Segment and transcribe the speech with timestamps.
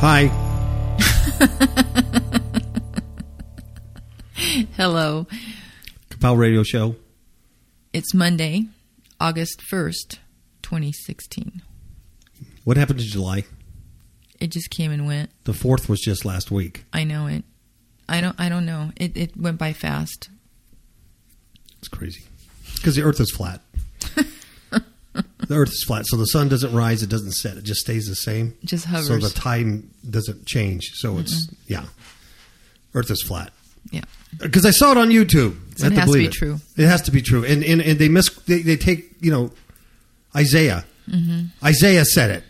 [0.00, 0.26] Hi.
[4.76, 5.26] Hello.
[6.08, 6.94] Kapow Radio Show.
[7.92, 8.66] It's Monday,
[9.18, 10.18] August 1st,
[10.62, 11.62] 2016.
[12.62, 13.42] What happened to July?
[14.38, 15.30] It just came and went.
[15.42, 16.84] The fourth was just last week.
[16.92, 17.42] I know it.
[18.08, 18.92] I don't I don't know.
[18.94, 20.30] It it went by fast.
[21.80, 22.22] It's crazy.
[22.76, 23.62] Because the earth is flat.
[25.48, 26.06] The earth is flat.
[26.06, 27.56] So the sun doesn't rise, it doesn't set.
[27.56, 28.54] It just stays the same.
[28.62, 29.08] It just hovers.
[29.08, 30.90] So the time doesn't change.
[30.94, 31.84] So it's, yeah.
[32.94, 33.52] Earth is flat.
[33.90, 34.02] yeah.
[34.38, 35.56] Because I saw it on YouTube.
[35.78, 36.58] So it has to believe be true.
[36.76, 37.44] It has to be true.
[37.44, 39.50] And and, and they miss they, they take, you know,
[40.36, 40.84] Isaiah.
[41.08, 41.64] Mm-hmm.
[41.64, 42.44] Isaiah said it.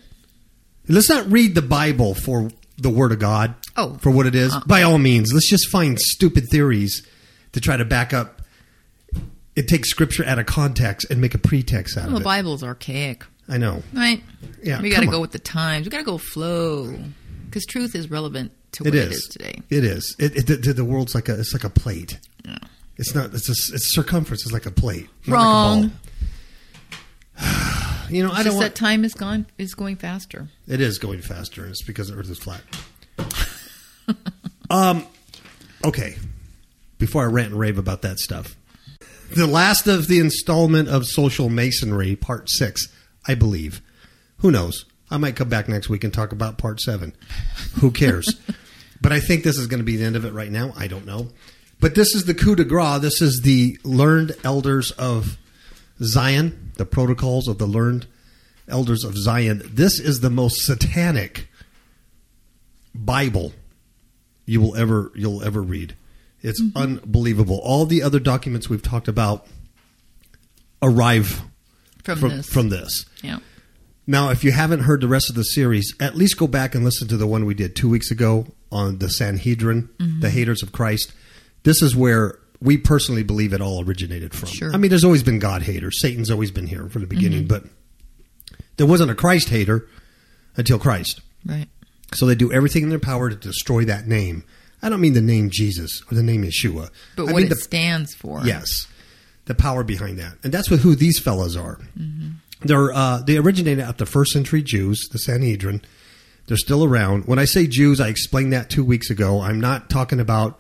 [0.88, 3.54] Let's not read the Bible for the word of God.
[3.76, 3.96] Oh.
[4.00, 4.52] For what it is.
[4.52, 4.60] Uh.
[4.66, 7.06] By all means, let's just find stupid theories
[7.52, 8.37] to try to back up.
[9.58, 12.14] It takes scripture out of context and make a pretext out Well, of it.
[12.14, 12.24] the it.
[12.24, 13.82] Bible's archaic, I know.
[13.92, 14.22] right?
[14.62, 15.86] Yeah, We got to go with the times.
[15.86, 16.96] We got to go flow
[17.46, 19.16] because truth is relevant to It what it is.
[19.16, 19.60] is today.
[19.70, 20.14] It is.
[20.18, 22.20] It, it, the, the world's like a it's like a plate.
[22.44, 22.58] Yeah.
[22.98, 23.34] It's not.
[23.34, 24.42] It's a, it's circumference.
[24.44, 25.08] It's like a plate.
[25.26, 25.82] not Wrong.
[25.82, 25.90] Like
[27.40, 28.74] a you know, I don't just want.
[28.74, 30.48] that time is gone is going faster.
[30.66, 32.60] It is going faster, it's because the Earth is flat.
[34.70, 35.04] um,
[35.84, 36.16] okay.
[36.98, 38.56] Before I rant and rave about that stuff,
[39.34, 42.88] the last of the installment of Social Masonry, Part Six,
[43.26, 43.80] I believe.
[44.38, 44.84] Who knows?
[45.10, 47.14] I might come back next week and talk about Part Seven.
[47.80, 48.34] Who cares?
[49.00, 50.72] but I think this is going to be the end of it right now.
[50.76, 51.28] I don't know.
[51.80, 53.00] But this is the coup de grace.
[53.00, 55.38] This is the learned elders of
[56.02, 58.06] Zion, the protocols of the learned
[58.68, 59.62] elders of Zion.
[59.64, 61.48] This is the most satanic
[62.94, 63.52] Bible
[64.44, 65.94] you will ever you'll ever read.
[66.42, 67.60] It's unbelievable.
[67.64, 69.46] All the other documents we've talked about
[70.82, 71.42] arrive
[72.04, 72.48] From, from, this.
[72.48, 73.06] from this.
[73.22, 73.38] yeah.
[74.06, 76.82] Now, if you haven't heard the rest of the series, at least go back and
[76.82, 80.20] listen to the one we did two weeks ago on the Sanhedrin, Mm-hmm.
[80.20, 81.12] the haters of Christ.
[81.64, 84.48] This is where we personally believe it all originated from.
[84.48, 84.72] Sure.
[84.72, 86.00] I mean, there's always been God haters.
[86.00, 87.48] Satan's always been here from the beginning, Mm-hmm.
[87.48, 89.86] but there wasn't a Christ hater
[90.56, 91.20] until Christ.
[91.44, 91.66] Right.
[92.14, 94.44] So they do everything in their power to destroy that name.
[94.82, 96.90] I don't mean the name Jesus or the name Yeshua.
[97.16, 98.42] But I what it the stands for.
[98.44, 98.86] Yes,
[99.46, 101.78] the power behind that, and that's what who these fellas are.
[102.60, 105.82] They're uh, they originated out the first century Jews, the Sanhedrin.
[106.46, 107.26] They're still around.
[107.26, 109.40] When I say Jews, I explained that two weeks ago.
[109.40, 110.58] I'm not talking about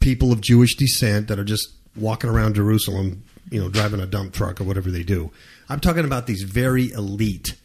[0.00, 4.32] people of Jewish descent that are just walking around Jerusalem, you know, driving a dump
[4.32, 5.30] truck or whatever they do.
[5.68, 7.56] I'm talking about these very elite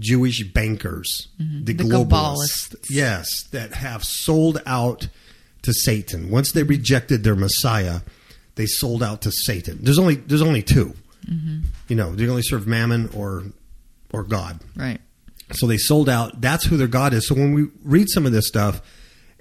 [0.00, 1.64] Jewish bankers, the, Mm-hmm.
[1.64, 2.86] The globalists, Kabbalists.
[2.90, 5.08] yes, that have sold out
[5.62, 6.30] to Satan.
[6.30, 8.00] Once they rejected their Messiah,
[8.56, 9.78] they sold out to Satan.
[9.82, 10.94] There's only there's only 2
[11.88, 13.44] You know, they only serve Mammon or
[14.12, 14.60] or God.
[14.74, 15.00] Right.
[15.52, 16.40] So they sold out.
[16.40, 17.28] That's who their God is.
[17.28, 18.80] So when we read some of this stuff,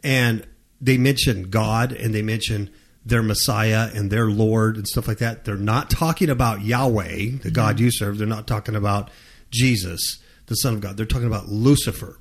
[0.04, 0.46] and
[0.82, 2.70] they mention God and they mention
[3.06, 7.52] their Messiah and their Lord and stuff like that, they're not talking about Yahweh, the
[7.52, 8.18] God you serve.
[8.18, 9.10] They're not talking about
[9.52, 10.98] Jesus, the Son of God.
[10.98, 12.20] They're talking about Lucifer.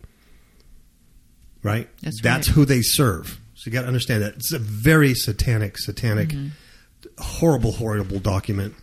[1.63, 1.89] Right?
[2.03, 2.55] That's That's right.
[2.55, 3.41] who they serve.
[3.55, 6.33] So you got to understand that it's a very satanic, satanic,
[7.19, 8.75] horrible, horrible document.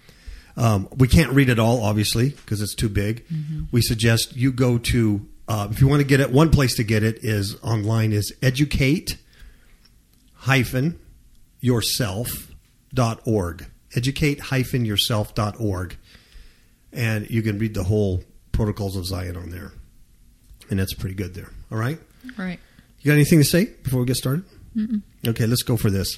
[0.57, 3.25] Um, we can't read it all, obviously, because it's too big.
[3.71, 6.83] We suggest you go to, uh, if you want to get it, one place to
[6.83, 9.17] get it is online is educate
[10.33, 10.99] hyphen
[11.61, 12.51] yourself
[12.93, 13.65] dot org.
[13.95, 15.95] Educate hyphen yourself dot org,
[16.91, 18.23] And you can read the whole
[18.55, 19.71] protocols of Zion on there.
[20.69, 21.51] And that's pretty good there.
[21.71, 21.99] All right?
[22.37, 22.59] Right.
[23.01, 24.45] You got anything to say before we get started?
[25.27, 26.17] Okay, let's go for this.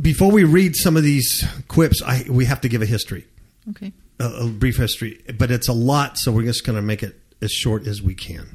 [0.00, 3.26] Before we read some of these quips, I, we have to give a history,
[3.70, 3.92] Okay.
[4.18, 7.20] a, a brief history, but it's a lot, so we're just going to make it
[7.40, 8.46] as short as we can.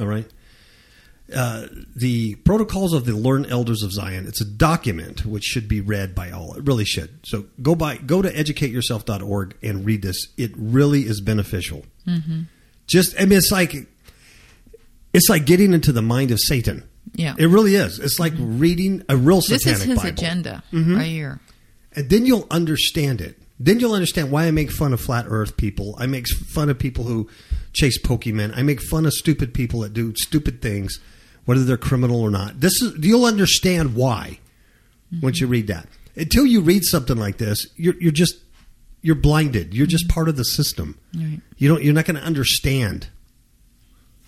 [0.00, 0.26] All right.
[1.34, 1.66] Uh,
[1.96, 4.26] the protocols of the learned elders of Zion.
[4.26, 6.54] It's a document which should be read by all.
[6.54, 7.20] It really should.
[7.24, 10.28] So go by, go to educateyourself.org and read this.
[10.36, 11.84] It really is beneficial.
[12.86, 13.74] Just, I mean, it's like,
[15.12, 16.88] it's like getting into the mind of Satan.
[17.14, 17.34] Yeah.
[17.38, 17.98] It really is.
[17.98, 20.08] It's like reading a real this is his Bible.
[20.10, 20.96] agenda Mm-hmm.
[20.96, 21.40] right here.
[21.94, 23.38] And then you'll understand it.
[23.60, 25.94] Then you'll understand why I make fun of flat earth people.
[25.98, 27.28] I make fun of people who
[27.72, 28.56] chase Pokemon.
[28.56, 30.98] I make fun of stupid people that do stupid things,
[31.44, 32.60] whether they're criminal or not.
[32.60, 34.38] This is you'll understand why
[35.20, 35.86] once you read that.
[36.14, 38.36] Until you read something like this, you're you're just
[39.00, 39.74] you're blinded.
[39.74, 40.98] You're just part of the system.
[41.14, 41.40] Right.
[41.56, 43.08] You don't you're not going to understand.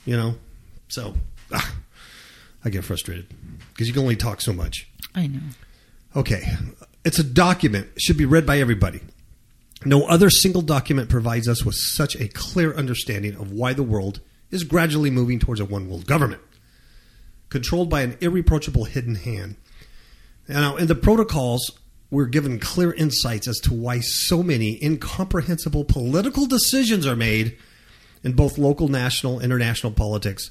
[0.05, 0.35] You know?
[0.89, 1.15] So
[1.53, 1.75] ah,
[2.65, 3.27] I get frustrated
[3.73, 4.89] because you can only talk so much.
[5.15, 5.41] I know.
[6.17, 6.43] Okay.
[7.05, 7.89] It's a document.
[7.95, 9.01] It should be read by everybody.
[9.85, 14.21] No other single document provides us with such a clear understanding of why the world
[14.51, 16.41] is gradually moving towards a one world government,
[17.55, 19.55] controlled by an irreproachable hidden hand.
[20.49, 21.71] Now, in the protocols,
[22.11, 27.57] we're given clear insights as to why so many incomprehensible political decisions are made
[28.25, 30.51] in both local, national, international politics,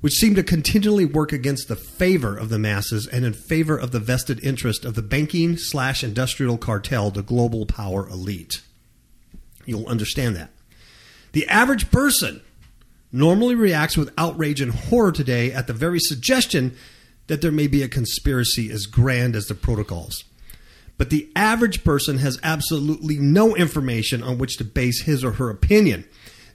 [0.00, 3.90] which seem to continually work against the favor of the masses and in favor of
[3.90, 8.62] the vested interest of the banking slash industrial cartel, the global power elite.
[9.66, 10.48] You'll understand that.
[11.32, 12.40] The average person
[13.14, 16.76] normally reacts with outrage and horror today at the very suggestion
[17.28, 20.24] that there may be a conspiracy as grand as the protocols.
[20.98, 25.48] But the average person has absolutely no information on which to base his or her
[25.48, 26.04] opinion.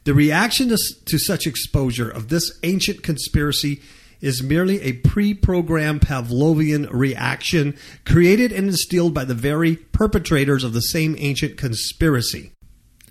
[0.04, 3.82] The reaction to, to such exposure of this ancient conspiracy
[4.22, 10.74] is merely a pre programmed Pavlovian reaction created and instilled by the very perpetrators of
[10.74, 12.52] the same ancient conspiracy.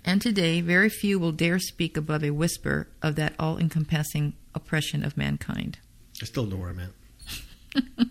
[0.05, 5.03] And today, very few will dare speak above a whisper of that all encompassing oppression
[5.03, 5.79] of mankind.
[6.21, 6.89] I still know where I'm at.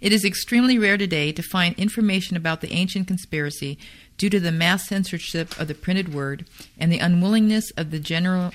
[0.00, 3.78] it is extremely rare today to find information about the ancient conspiracy
[4.16, 6.46] due to the mass censorship of the printed word
[6.78, 8.52] and the unwillingness of the general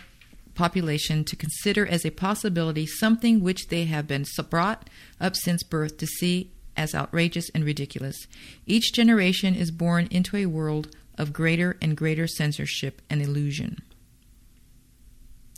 [0.55, 5.97] population to consider as a possibility something which they have been brought up since birth
[5.97, 8.27] to see as outrageous and ridiculous.
[8.65, 13.83] Each generation is born into a world of greater and greater censorship and illusion.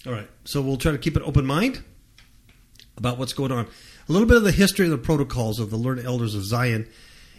[0.06, 1.84] All right, so we'll try to keep an open mind
[2.98, 3.68] about what's going on.
[4.10, 6.88] A little bit of the history of the protocols of the learned elders of Zion.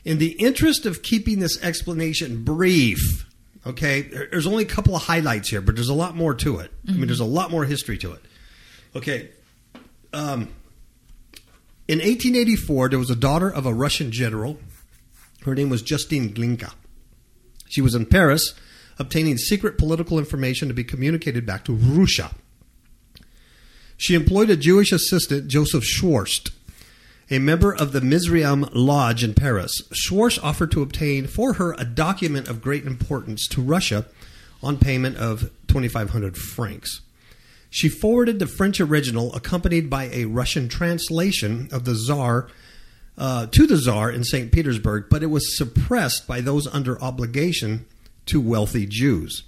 [0.04, 3.28] In the interest of keeping this explanation brief,
[3.66, 6.70] okay, there's only a couple of highlights here, but there's a lot more to it.
[6.84, 6.90] Mm-hmm.
[6.90, 8.22] I mean, there's a lot more history to it.
[8.94, 9.30] Okay.
[10.12, 10.48] Um,
[11.88, 14.58] in 1884, there was a daughter of a Russian general.
[15.44, 16.72] Her name was Justine Glinka.
[17.72, 18.52] She was in Paris
[18.98, 22.32] obtaining secret political information to be communicated back to Russia.
[23.96, 26.42] She employed a Jewish assistant, Joseph Schwartz,
[27.30, 29.72] a member of the Mizraim Lodge in Paris.
[29.90, 34.04] Schwartz offered to obtain for her a document of great importance to Russia
[34.62, 37.00] on payment of 2,500 francs.
[37.70, 42.48] She forwarded the French original, accompanied by a Russian translation of the Tsar,
[43.18, 44.52] uh, to the Tsar in St.
[44.52, 47.86] Petersburg, but it was suppressed by those under obligation
[48.26, 49.42] to wealthy Jews.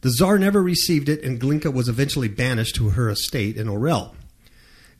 [0.00, 4.14] The Tsar never received it, and Glinka was eventually banished to her estate in Orel.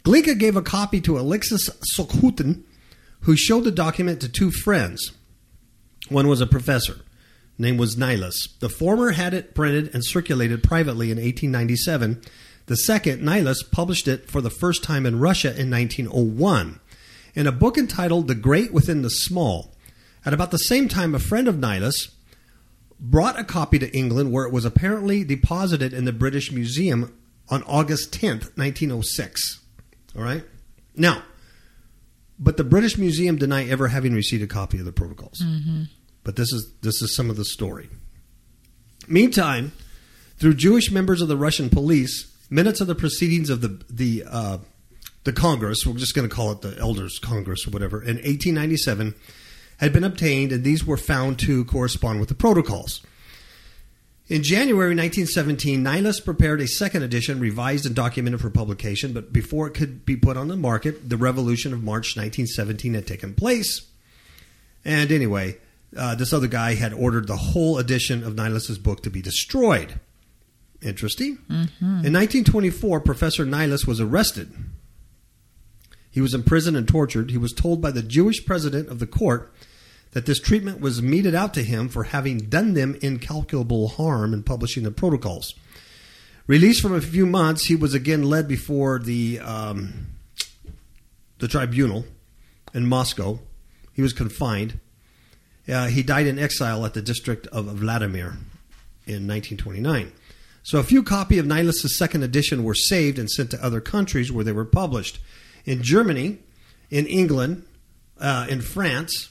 [0.04, 2.62] Glinka gave a copy to Alexis Sukhotin,
[3.22, 5.12] who showed the document to two friends.
[6.08, 7.00] One was a professor.
[7.58, 8.58] Name was Nilus.
[8.60, 12.22] The former had it printed and circulated privately in 1897.
[12.66, 16.80] The second, Nilus, published it for the first time in Russia in 1901
[17.36, 19.74] in a book entitled The Great Within the Small.
[20.24, 22.10] At about the same time, a friend of Nilus,
[22.98, 27.16] brought a copy to England where it was apparently deposited in the British Museum
[27.48, 29.60] on August 10th, 1906.
[30.16, 30.44] All right?
[30.96, 31.22] Now,
[32.38, 35.40] but the British Museum deny ever having received a copy of the protocols.
[35.44, 35.84] Mm-hmm.
[36.24, 37.88] But this is this is some of the story.
[39.06, 39.72] Meantime,
[40.38, 44.58] through Jewish members of the Russian police, minutes of the proceedings of the the uh,
[45.26, 49.14] the Congress, we're just going to call it the Elders Congress or whatever, in 1897
[49.78, 53.02] had been obtained, and these were found to correspond with the protocols.
[54.28, 59.66] In January 1917, Nilus prepared a second edition, revised and documented for publication, but before
[59.66, 63.86] it could be put on the market, the revolution of March 1917 had taken place.
[64.84, 65.58] And anyway,
[65.96, 70.00] uh, this other guy had ordered the whole edition of Nilus's book to be destroyed.
[70.82, 71.38] Interesting.
[71.48, 71.84] Mm-hmm.
[71.84, 74.52] In 1924, Professor Nilus was arrested.
[76.16, 77.30] He was imprisoned and tortured.
[77.30, 79.52] He was told by the Jewish president of the court
[80.12, 84.42] that this treatment was meted out to him for having done them incalculable harm in
[84.42, 85.52] publishing the protocols.
[86.46, 90.06] Released from a few months, he was again led before the um,
[91.38, 92.06] the tribunal
[92.72, 93.38] in Moscow.
[93.92, 94.80] He was confined.
[95.68, 98.38] Uh, he died in exile at the district of Vladimir
[99.06, 100.12] in 1929.
[100.62, 104.32] So a few copies of Nilus' second edition were saved and sent to other countries
[104.32, 105.18] where they were published.
[105.66, 106.38] In Germany,
[106.90, 107.64] in England,
[108.18, 109.30] uh, in France,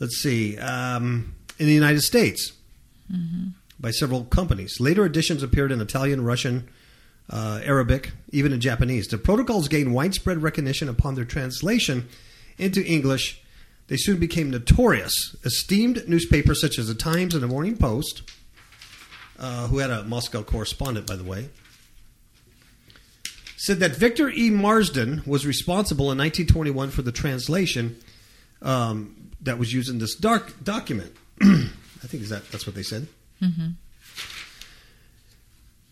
[0.00, 2.52] let's see, um, in the United States
[3.12, 3.50] mm-hmm.
[3.78, 4.80] by several companies.
[4.80, 6.68] Later editions appeared in Italian, Russian,
[7.30, 9.06] uh, Arabic, even in Japanese.
[9.08, 12.08] The protocols gained widespread recognition upon their translation
[12.58, 13.40] into English.
[13.88, 15.36] They soon became notorious.
[15.44, 18.22] Esteemed newspapers such as the Times and the Morning Post,
[19.38, 21.48] uh, who had a Moscow correspondent, by the way,
[23.62, 24.50] said that Victor E.
[24.50, 27.96] Marsden was responsible in 1921 for the translation
[28.60, 31.14] um, that was used in this dark document.
[31.40, 31.68] I
[32.08, 33.06] think is that that's what they said.
[33.40, 33.68] Mm-hmm.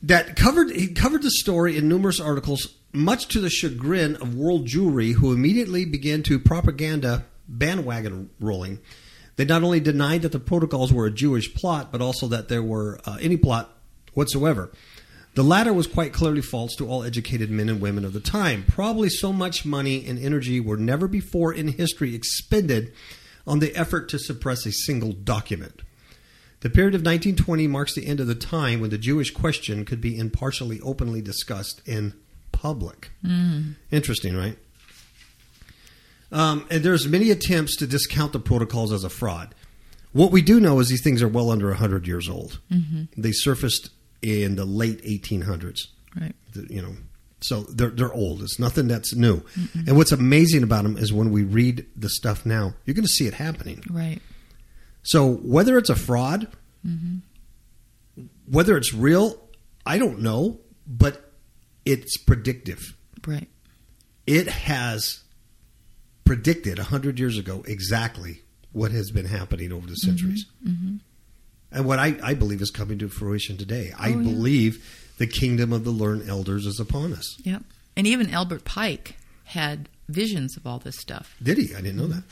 [0.03, 4.67] that covered he covered the story in numerous articles, much to the chagrin of world
[4.67, 8.81] Jewry, who immediately began to propaganda bandwagon rolling.
[9.37, 12.65] They not only denied that the protocols were a Jewish plot, but also that there
[12.65, 13.71] were uh, any plot
[14.13, 14.73] whatsoever.
[15.35, 18.65] The latter was quite clearly false to all educated men and women of the time.
[18.67, 22.93] Probably so much money and energy were never before in history expended
[23.47, 25.83] on the effort to suppress a single document.
[26.61, 30.01] The period of 1920 marks the end of the time when the Jewish question could
[30.01, 32.13] be impartially openly discussed in
[32.53, 33.11] public.
[33.91, 34.59] Interesting, right?
[36.33, 39.55] Um, and there's many attempts to discount the protocols as a fraud.
[40.13, 42.59] What we do know is these things are well under 100 years old.
[43.17, 43.91] They surfaced
[44.23, 45.89] in the late 1800s.
[46.19, 46.35] Right.
[46.69, 46.97] You know,
[47.41, 48.43] so they're they're old.
[48.43, 49.43] It's nothing that's new.
[49.87, 53.09] And what's amazing about them is when we read the stuff now, you're going to
[53.09, 53.83] see it happening.
[53.89, 54.21] Right.
[55.03, 56.49] So whether it's a fraud,
[56.87, 58.25] mm-hmm.
[58.51, 59.41] whether it's real,
[59.87, 61.33] I don't know, but
[61.85, 62.95] it's predictive.
[63.27, 63.49] Right.
[64.27, 65.23] It has
[66.25, 70.73] predicted hundred years ago exactly what has been happening over the centuries, mm-hmm.
[70.73, 70.97] Mm-hmm.
[71.73, 73.93] And what I, I believe is coming to fruition today.
[73.99, 74.23] I Oh, yeah.
[74.23, 77.37] believe the kingdom of the learned elders is upon us.
[77.45, 77.63] Yep.
[77.97, 81.37] And even Albert Pike had visions of all this stuff.
[81.43, 81.75] Did he?
[81.75, 82.23] I didn't know that.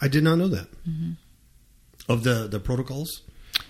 [0.00, 0.68] I did not know that.
[2.08, 3.22] Of the the protocols.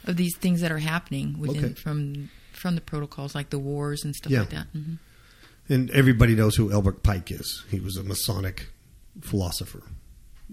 [0.04, 1.74] of these things that are happening within Okay.
[1.74, 4.40] from from the protocols like the wars and stuff Yeah.
[4.40, 4.66] like that.
[4.72, 4.94] hmm
[5.68, 7.64] And everybody knows who Albert Pike is.
[7.70, 8.68] He was a Masonic
[9.20, 9.82] philosopher,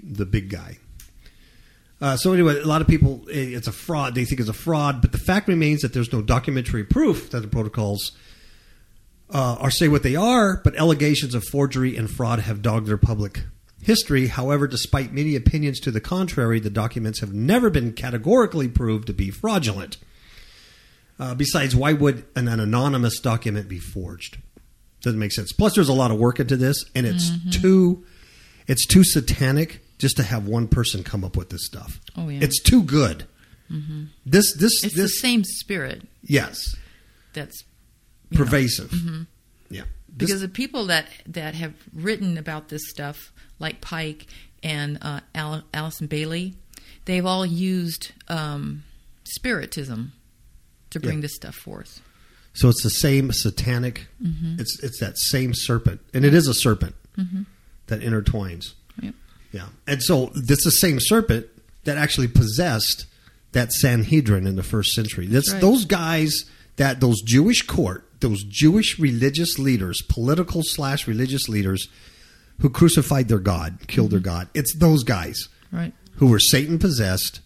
[0.02, 0.80] the big guy.
[2.02, 4.16] Uh, so anyway, a lot of people, it's a fraud.
[4.16, 7.40] They think it's a fraud, but the fact remains that there's no documentary proof that
[7.40, 8.12] the protocols
[9.30, 10.60] uh, are say what they are.
[10.64, 13.44] But allegations of forgery and fraud have dogged their public
[13.82, 14.28] history.
[14.28, 19.14] However, despite many opinions to the contrary, the documents have never been categorically proved to
[19.14, 19.98] be fraudulent.
[21.18, 24.38] Uh, besides, why would an, an anonymous document be forged?
[25.02, 25.54] Doesn't make sense.
[25.54, 28.04] Plus, there's a lot of work into this, and it's too,
[28.68, 32.00] it's too satanic just to have one person come up with this stuff.
[32.18, 32.40] Oh, yeah.
[32.42, 33.26] It's too good.
[34.26, 36.76] This, this, It's the this, same spirit yes,
[37.34, 37.64] that's
[38.34, 38.94] pervasive.
[39.70, 44.28] Yeah, This- because the people that that have written about this stuff, like Pike
[44.62, 46.54] and uh, Al- Allison Bailey,
[47.06, 48.84] they've all used um,
[49.24, 50.14] spiritism
[50.92, 51.22] to bring Yeah.
[51.22, 52.02] this stuff forth.
[52.54, 54.08] So it's the same satanic.
[54.22, 56.96] It's it's that same serpent, and it is a serpent
[57.88, 58.74] that intertwines.
[59.02, 59.16] Yep.
[59.56, 61.46] Yeah, and so it's the same serpent
[61.86, 63.06] that actually possessed
[63.54, 65.28] that Sanhedrin in the first century.
[65.28, 65.62] That's right.
[65.62, 66.44] those guys
[66.76, 71.88] that those Jewish court, those Jewish religious leaders, political slash religious leaders,
[72.62, 74.50] who crucified their God, killed their God.
[74.54, 75.94] It's those guys Right.
[76.18, 77.40] who were Satan possessed,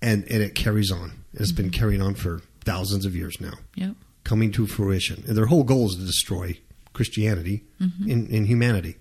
[0.00, 1.12] and and it carries on.
[1.34, 3.96] It's been carrying on for thousands of years now Yep.
[4.24, 5.24] coming to fruition.
[5.26, 6.58] And their whole goal is to destroy
[6.94, 8.08] Christianity Mm-hmm.
[8.10, 8.96] in, in humanity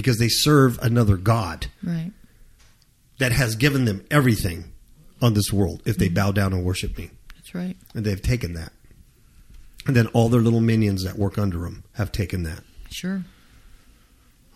[0.00, 2.12] because they serve another God Right.
[3.18, 4.72] that has given them everything
[5.20, 6.14] on this world if they Mm-hmm.
[6.14, 7.10] bow down and worship me.
[7.36, 7.76] That's right.
[7.94, 8.72] And they've taken that.
[9.86, 12.62] And then all their little minions that work under them have taken that.
[12.90, 13.22] Sure.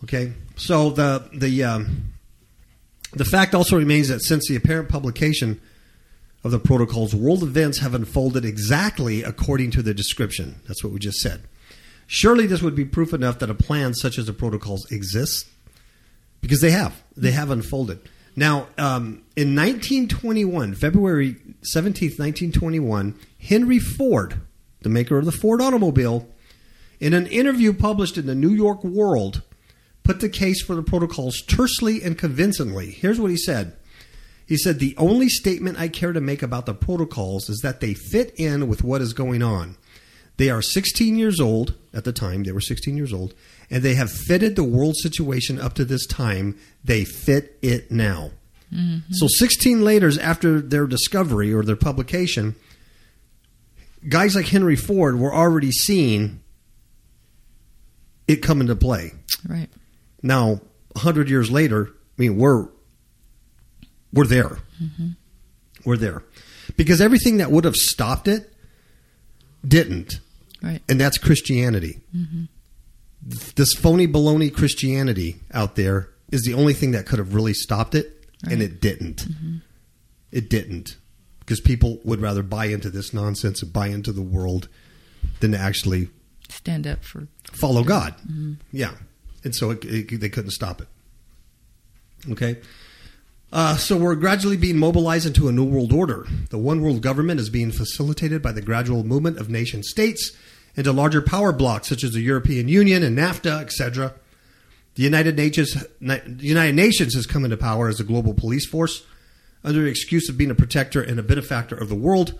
[0.03, 2.13] Okay, so the the um,
[3.13, 5.59] the fact also remains that since the apparent publication
[6.43, 10.55] of the protocols, world events have unfolded exactly according to the description.
[10.67, 11.41] That's what we just said.
[12.07, 15.49] Surely this would be proof enough that a plan such as the protocols exists,
[16.41, 17.99] because they have they have unfolded.
[18.35, 21.35] Now, um, in 1921, February
[21.73, 24.41] 17th, 1921, Henry Ford,
[24.81, 26.27] the maker of the Ford automobile,
[26.99, 29.41] in an interview published in the New York World,
[30.03, 32.91] put the case for the protocols tersely and convincingly.
[32.91, 33.77] Here's what he said.
[34.45, 37.93] He said, The only statement I care to make about the protocols is that they
[37.93, 39.77] fit in with what is going on.
[40.37, 43.33] They are 16 years old at the time, they were 16 years old,
[43.69, 46.57] and they have fitted the world situation up to this time.
[46.83, 48.31] They fit it now.
[48.73, 49.13] Mm-hmm.
[49.13, 52.55] So 16 later after their discovery or their publication,
[54.07, 56.41] guys like Henry Ford were already seeing
[58.27, 59.13] it come into play.
[59.47, 59.69] Right.
[60.21, 60.61] Now,
[60.97, 62.67] hundred years later, I mean, we're
[64.11, 64.57] we're there.
[64.81, 65.09] Mm-hmm.
[65.83, 66.23] We're there
[66.77, 68.51] because everything that would have stopped it
[69.67, 70.19] didn't,
[70.61, 70.81] Right.
[70.89, 71.99] and that's Christianity.
[72.15, 72.43] Mm-hmm.
[73.55, 77.95] This phony baloney Christianity out there is the only thing that could have really stopped
[77.95, 79.27] it, and it didn't.
[79.27, 79.57] Mm-hmm.
[80.31, 80.97] It didn't
[81.39, 84.67] because people would rather buy into this nonsense and buy into the world
[85.39, 86.09] than to actually
[86.49, 87.27] Stand up for.
[87.53, 88.15] follow God.
[88.19, 88.53] Mm-hmm.
[88.71, 88.93] Yeah,
[89.43, 90.87] and so it, it, they couldn't stop it.
[92.31, 92.57] Okay.
[93.55, 96.27] Uh, so we're gradually being mobilized into a new world order.
[96.49, 100.33] The one world government is being facilitated by the gradual movement of nation states
[100.75, 104.13] into larger power blocks such as the European Union and NAFTA, etc.
[104.95, 109.05] The United Nations, the United Nations has come into power as a global police force
[109.63, 112.37] under the excuse of being a protector and a benefactor of the world,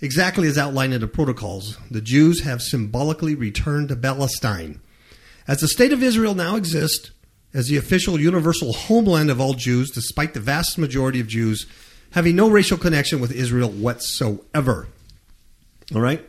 [0.00, 1.78] exactly as outlined in the protocols.
[1.90, 4.80] The Jews have symbolically returned to Palestine.
[5.48, 7.10] As the state of Israel now exists,
[7.54, 11.66] as the official universal homeland of all Jews, despite the vast majority of Jews
[12.10, 14.88] having no racial connection with Israel whatsoever.
[15.94, 16.24] All right?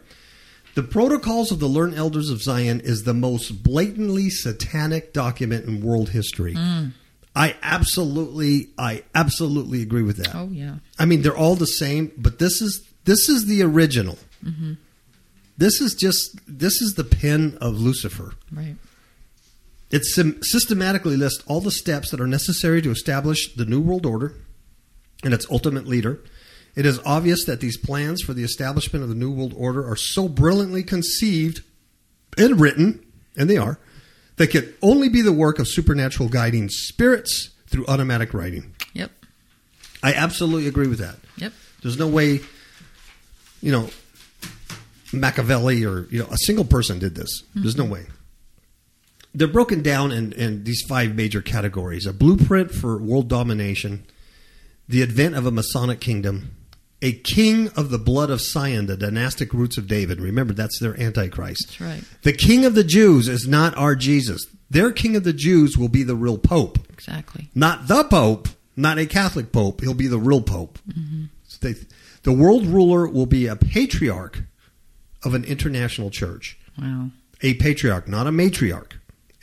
[0.76, 5.82] The Protocols of the Learned Elders of Zion is the most blatantly satanic document in
[5.82, 6.54] world history.
[6.54, 6.92] Mm.
[7.36, 10.36] I absolutely, I absolutely agree with that.
[10.36, 10.76] Oh yeah.
[11.00, 14.18] I mean, they're all the same, but this is this is the original.
[14.44, 14.74] Mm-hmm.
[15.58, 18.34] This is just this is the pen of Lucifer.
[18.52, 18.76] Right.
[19.92, 24.06] It sim- systematically lists all the steps that are necessary to establish the New World
[24.06, 24.34] Order
[25.24, 26.20] and its ultimate leader.
[26.76, 29.96] It is obvious that these plans for the establishment of the New World Order are
[29.96, 31.62] so brilliantly conceived
[32.38, 33.06] and written,
[33.38, 33.80] and they are,
[34.38, 38.76] they can only be the work of supernatural guiding spirits through automatic writing.
[38.94, 39.12] Yep.
[40.04, 41.16] I absolutely agree with that.
[41.38, 41.54] Yep.
[41.82, 42.42] There's no way,
[43.62, 43.90] you know,
[45.14, 47.44] Machiavelli or you know a single person did this.
[47.56, 48.06] There's no way.
[49.38, 54.06] They're broken down in, in these five major categories: a blueprint for world domination,
[54.88, 56.56] the advent of a Masonic kingdom,
[57.02, 60.20] a king of the blood of Sion, the dynastic roots of David.
[60.22, 61.68] Remember, that's their antichrist.
[61.68, 62.04] That's right.
[62.24, 64.46] The king of the Jews is not our Jesus.
[64.70, 67.50] Their king of the Jews will be the real pope Exactly.
[67.54, 69.82] not the Pope, not a Catholic Pope.
[69.82, 70.80] He'll be the real Pope.
[70.88, 71.26] Mm-hmm.
[71.44, 71.76] So they,
[72.24, 74.44] the world ruler will be a patriarch
[75.24, 76.58] of an international church.
[76.80, 77.10] Wow.
[77.42, 78.94] A patriarch, not a matriarch.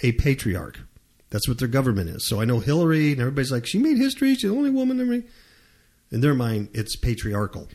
[0.02, 0.80] A patriarch.
[1.30, 2.28] That's what their government is.
[2.28, 4.34] So I know Hillary and everybody's like, she made history.
[4.34, 5.00] She's the only woman.
[5.00, 5.24] In,
[6.10, 7.68] in their mind, it's patriarchal.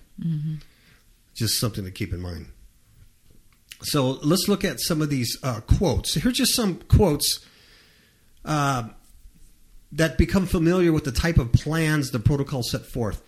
[1.33, 2.47] Just something to keep in mind.
[3.81, 6.15] So let's look at some of these uh, quotes.
[6.15, 7.45] Here's just some quotes
[8.45, 8.89] uh,
[9.91, 13.21] that become familiar with the type of plans the protocol set forth.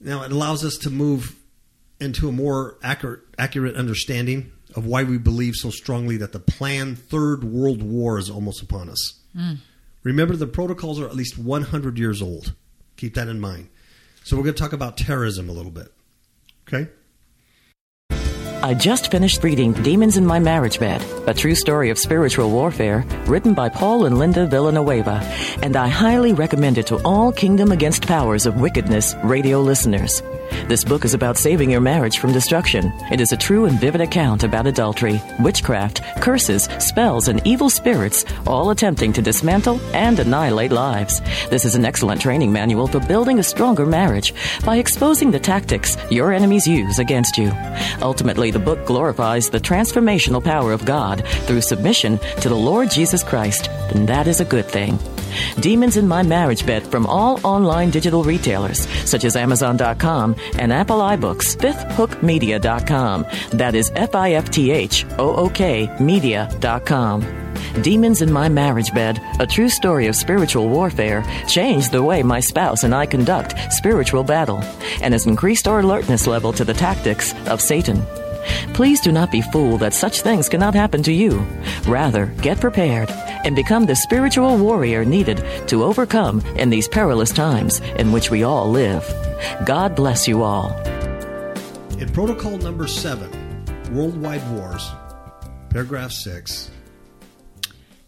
[0.00, 1.36] Now, it allows us to move
[2.00, 6.98] into a more accurate, accurate understanding of why we believe so strongly that the planned
[6.98, 9.20] Third World War is almost upon us.
[9.36, 9.58] Mm.
[10.02, 12.54] Remember, the protocols are at least 100 years old.
[12.96, 13.68] Keep that in mind.
[14.22, 15.92] So, we're going to talk about terrorism a little bit.
[16.68, 16.88] Okay?
[18.64, 23.04] I just finished reading Demons in My Marriage Bed, a true story of spiritual warfare,
[23.26, 25.20] written by Paul and Linda Villanueva,
[25.62, 30.22] and I highly recommend it to all Kingdom Against Powers of Wickedness radio listeners.
[30.68, 32.92] This book is about saving your marriage from destruction.
[33.10, 38.24] It is a true and vivid account about adultery, witchcraft, curses, spells, and evil spirits,
[38.46, 41.20] all attempting to dismantle and annihilate lives.
[41.50, 45.96] This is an excellent training manual for building a stronger marriage by exposing the tactics
[46.10, 47.52] your enemies use against you.
[48.02, 53.22] Ultimately, the book glorifies the transformational power of God through submission to the Lord Jesus
[53.22, 54.98] Christ, and that is a good thing.
[55.60, 60.98] Demons in My Marriage Bed from all online digital retailers such as Amazon.com and Apple
[60.98, 63.26] iBooks, FifthHookMedia.com.
[63.50, 67.44] That is F I F T H O O K Media.com.
[67.82, 72.40] Demons in My Marriage Bed, a true story of spiritual warfare, changed the way my
[72.40, 74.60] spouse and I conduct spiritual battle
[75.02, 78.02] and has increased our alertness level to the tactics of Satan.
[78.74, 81.38] Please do not be fooled that such things cannot happen to you.
[81.86, 83.10] Rather, get prepared
[83.44, 88.42] and become the spiritual warrior needed to overcome in these perilous times in which we
[88.42, 89.04] all live.
[89.66, 90.70] God bless you all.
[91.98, 93.30] In protocol number seven,
[93.92, 94.90] Worldwide Wars,
[95.70, 96.70] paragraph six,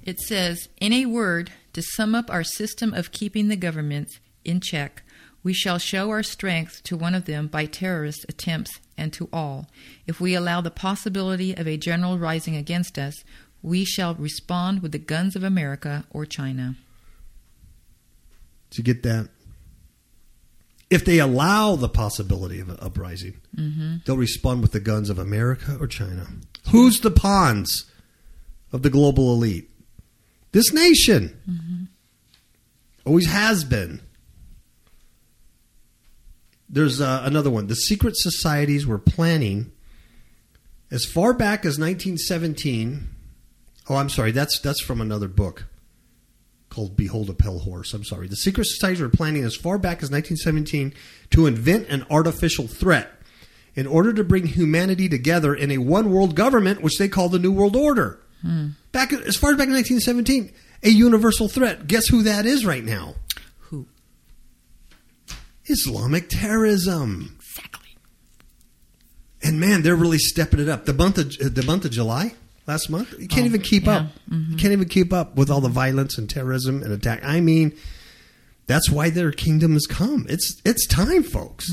[0.02, 4.60] It says, in a word, to sum up our system of keeping the governments in
[4.60, 5.02] check,
[5.42, 9.66] we shall show our strength to one of them by terrorist attempts and to all.
[10.06, 13.24] If we allow the possibility of a general rising against us,
[13.62, 16.76] we shall respond with the guns of America or China.
[18.76, 19.28] You get that?
[20.90, 23.96] If they allow the possibility of an uprising, mm-hmm.
[24.04, 26.26] they'll respond with the guns of America or China.
[26.70, 27.90] Who's the pawns
[28.72, 29.70] of the global elite?
[30.52, 31.40] This nation.
[31.50, 31.84] Mm-hmm.
[33.04, 34.00] Always has been.
[36.76, 37.68] There's uh, another one.
[37.68, 39.72] The secret societies were planning
[40.90, 43.08] as far back as 1917.
[43.88, 44.30] Oh, I'm sorry.
[44.30, 45.64] That's that's from another book
[46.68, 47.94] called Behold a Pale Horse.
[47.94, 48.28] I'm sorry.
[48.28, 50.92] The secret societies were planning as far back as 1917
[51.30, 53.08] to invent an artificial threat
[53.74, 57.38] in order to bring humanity together in a one world government, which they call the
[57.38, 58.20] New World Order.
[58.92, 61.86] Back as far back as 1917, a universal threat.
[61.86, 63.14] Guess who that is right now?
[65.66, 67.36] Islamic terrorism.
[67.40, 67.96] Exactly.
[69.42, 70.86] And man, they're really stepping it up.
[70.86, 72.34] The month of the month of July
[72.66, 73.96] last month, you can't Oh, even keep yeah.
[73.96, 74.06] up.
[74.30, 77.20] You can't even keep up with all the violence and terrorism and attack.
[77.24, 77.72] I mean,
[78.66, 80.26] that's why their kingdom has come.
[80.28, 81.70] It's it's time, folks.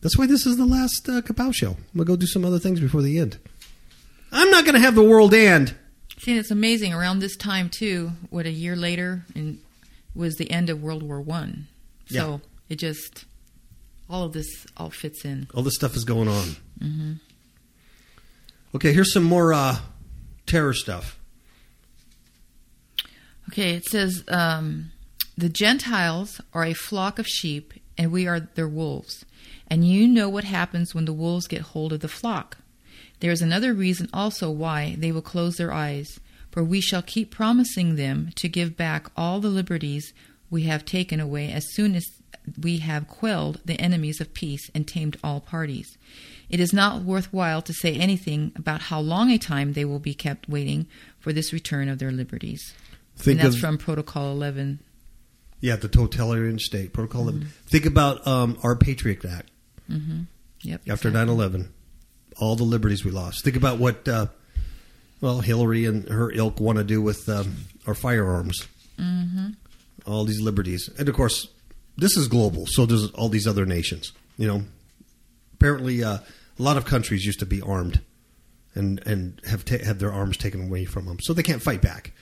[0.00, 1.76] That's why this is the last uh, Kapow show.
[1.94, 3.38] We'll go do some other things before the end.
[4.30, 5.74] I'm not going to have the world end.
[6.18, 6.92] See, it's amazing.
[6.94, 9.58] Around this time, too, what a year later, and
[10.14, 11.66] was the end of World War One.
[12.06, 12.38] So Yeah.
[12.68, 13.24] It just
[14.08, 15.48] all of this all fits in.
[15.54, 17.20] All this stuff is going on.
[18.74, 19.78] Okay, here's some more uh,
[20.46, 21.18] terror stuff.
[23.50, 24.92] Okay, it says um,
[25.36, 29.24] the Gentiles are a flock of sheep, and we are their wolves.
[29.68, 32.58] And you know what happens when the wolves get hold of the flock.
[33.20, 37.30] There is another reason also why they will close their eyes, for we shall keep
[37.30, 40.12] promising them to give back all the liberties
[40.50, 42.06] we have taken away as soon as
[42.60, 45.96] we have quelled the enemies of peace and tamed all parties.
[46.48, 50.14] It is not worthwhile to say anything about how long a time they will be
[50.14, 50.86] kept waiting
[51.20, 52.72] for this return of their liberties.
[53.16, 54.78] Think and that's of from Protocol 11.
[55.60, 57.22] yeah, the totalitarian state protocol.
[57.22, 57.48] Eleven.
[57.66, 59.50] Think about um, our Patriot Act
[60.62, 60.82] Yep.
[60.88, 61.34] after exactly.
[61.34, 61.68] 9/11.
[62.40, 63.42] All the liberties we lost.
[63.44, 64.26] Think about what uh,
[65.20, 67.56] well Hillary and her ilk want to do with um,
[67.86, 68.68] our firearms.
[68.98, 69.48] Mm-hmm.
[70.06, 71.48] All these liberties, and of course,
[71.98, 72.64] this is global.
[72.66, 74.12] So there's all these other nations.
[74.36, 74.62] You know,
[75.54, 76.18] apparently, uh,
[76.58, 78.00] a lot of countries used to be armed,
[78.74, 81.82] and and have ta- had their arms taken away from them, so they can't fight
[81.82, 82.12] back.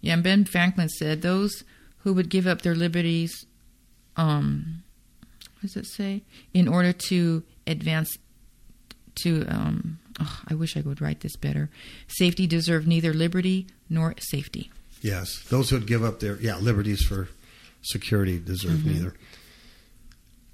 [0.00, 1.62] Yeah, and Ben Franklin said those
[1.98, 3.46] who would give up their liberties,
[4.16, 4.82] um,
[5.60, 6.22] what does it say?
[6.52, 8.16] In order to advance
[9.22, 11.70] to, um, oh, I wish I would write this better.
[12.08, 14.72] Safety deserve neither liberty nor safety.
[15.02, 17.28] Yes, those who would give up their yeah liberties for
[17.82, 19.14] security deserve neither.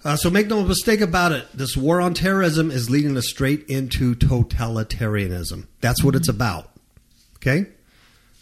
[0.04, 1.46] Uh, so make no mistake about it.
[1.52, 5.66] This war on terrorism is leading us straight into totalitarianism.
[5.80, 6.70] That's what it's about.
[7.36, 7.66] Okay.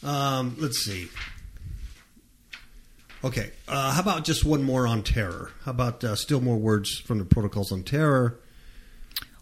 [0.03, 1.09] Um, let's see.
[3.25, 3.51] Okay.
[3.67, 5.51] Uh, how about just one more on terror?
[5.65, 8.39] How about uh, still more words from the protocols on terror?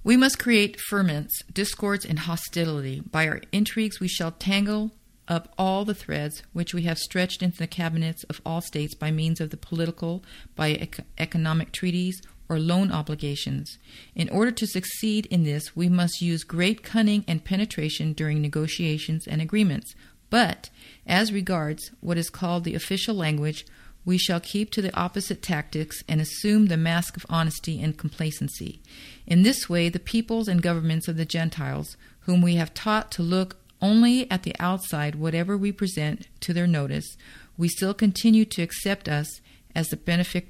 [0.04, 3.00] We must create ferments, discords, and hostility.
[3.00, 4.92] By our intrigues, we shall tangle
[5.28, 9.10] up all the threads which we have stretched into the cabinets of all states by
[9.10, 10.22] means of the political,
[10.54, 13.78] by ec- economic treaties, or loan obligations.
[14.14, 19.26] In order to succeed in this, we must use great cunning and penetration during negotiations
[19.26, 19.94] and agreements.
[20.30, 20.68] But,
[21.06, 23.66] as regards what is called the official language,
[24.04, 28.82] we shall keep to the opposite tactics and assume the mask of honesty and complacency.
[29.26, 33.22] In this way, the peoples and governments of the Gentiles, whom we have taught to
[33.22, 37.16] look only at the outside, whatever we present to their notice,
[37.59, 39.40] we still continue to accept us
[39.75, 40.47] as the benefic-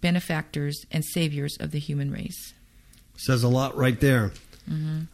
[0.00, 2.54] benefactors and saviors of the human race.
[3.16, 4.32] Says a lot right there.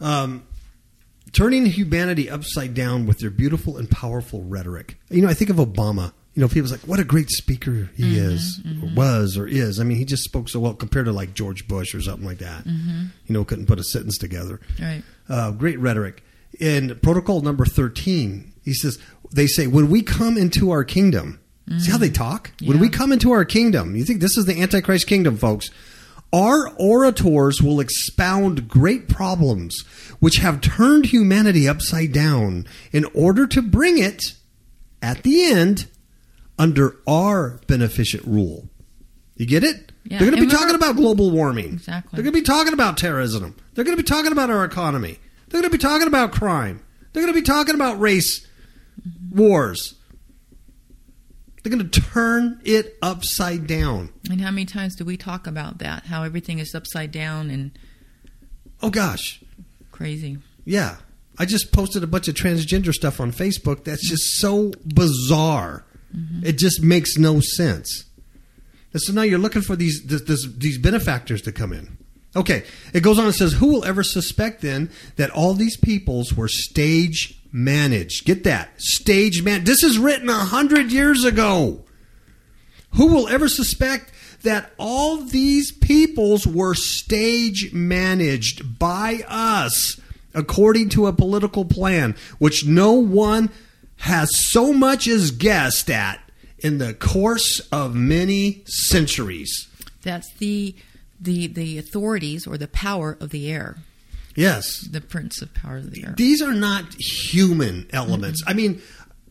[0.01, 0.45] Um,
[1.33, 4.99] turning humanity upside down with their beautiful and powerful rhetoric.
[5.11, 6.13] You know, I think of Obama.
[6.35, 9.79] You know, people's like, what a great speaker he is, or was, or is.
[9.79, 12.39] I mean, he just spoke so well compared to like George Bush or something like
[12.39, 12.67] that.
[12.67, 14.61] You know, couldn't put a sentence together.
[14.81, 15.03] Right.
[15.29, 16.23] Uh, great rhetoric.
[16.61, 18.99] In protocol number 13, he says,
[19.33, 21.41] they say, when we come into our kingdom,
[21.79, 22.15] see how they mm.
[22.15, 22.53] talk?
[22.65, 25.71] When we come into our kingdom, you think this is the Antichrist kingdom, folks.
[26.33, 29.83] Our orators will expound great problems
[30.21, 34.35] which have turned humanity upside down in order to bring it,
[35.01, 35.87] at the end,
[36.59, 38.69] under our beneficent rule.
[39.37, 39.93] You get it?
[40.05, 41.75] Yeah, They're going to be talking about global warming.
[41.75, 42.17] Exactly.
[42.17, 43.57] They're going to be talking about terrorism.
[43.75, 45.19] They're going to be talking about our economy.
[45.55, 46.83] They're going to be talking about crime.
[47.13, 48.45] They're going to be talking about race
[49.31, 49.95] wars.
[51.63, 54.13] They're going to turn it upside down.
[54.29, 56.07] And how many times do we talk about that?
[56.07, 57.71] How everything is upside down and
[58.83, 59.45] Oh gosh.
[59.93, 60.39] crazy.
[60.65, 60.97] Yeah.
[61.39, 65.85] I just posted a bunch of transgender stuff on Facebook that's just so bizarre.
[66.13, 66.47] Mm-hmm.
[66.47, 68.07] It just makes no sense.
[68.93, 71.97] And so now you're looking for these this, this, these benefactors to come in.
[72.37, 76.35] Okay, it goes on and says, "Who will ever suspect then that all these peoples
[76.35, 78.25] were stage managed?
[78.25, 79.65] Get that stage man.
[79.65, 81.85] This is written a hundred years ago.
[82.95, 90.01] Who will ever suspect that all these peoples were stage managed by us
[90.35, 93.51] according to a political plan, which no one
[93.99, 96.21] has so much as guessed at
[96.59, 99.69] in the course of many centuries?
[100.03, 100.75] That's the
[101.21, 103.77] the the authorities or the power of the air,
[104.35, 104.81] Yes.
[104.81, 106.15] the prince of power of the air.
[106.17, 108.43] These are not human elements.
[108.47, 108.83] I mean,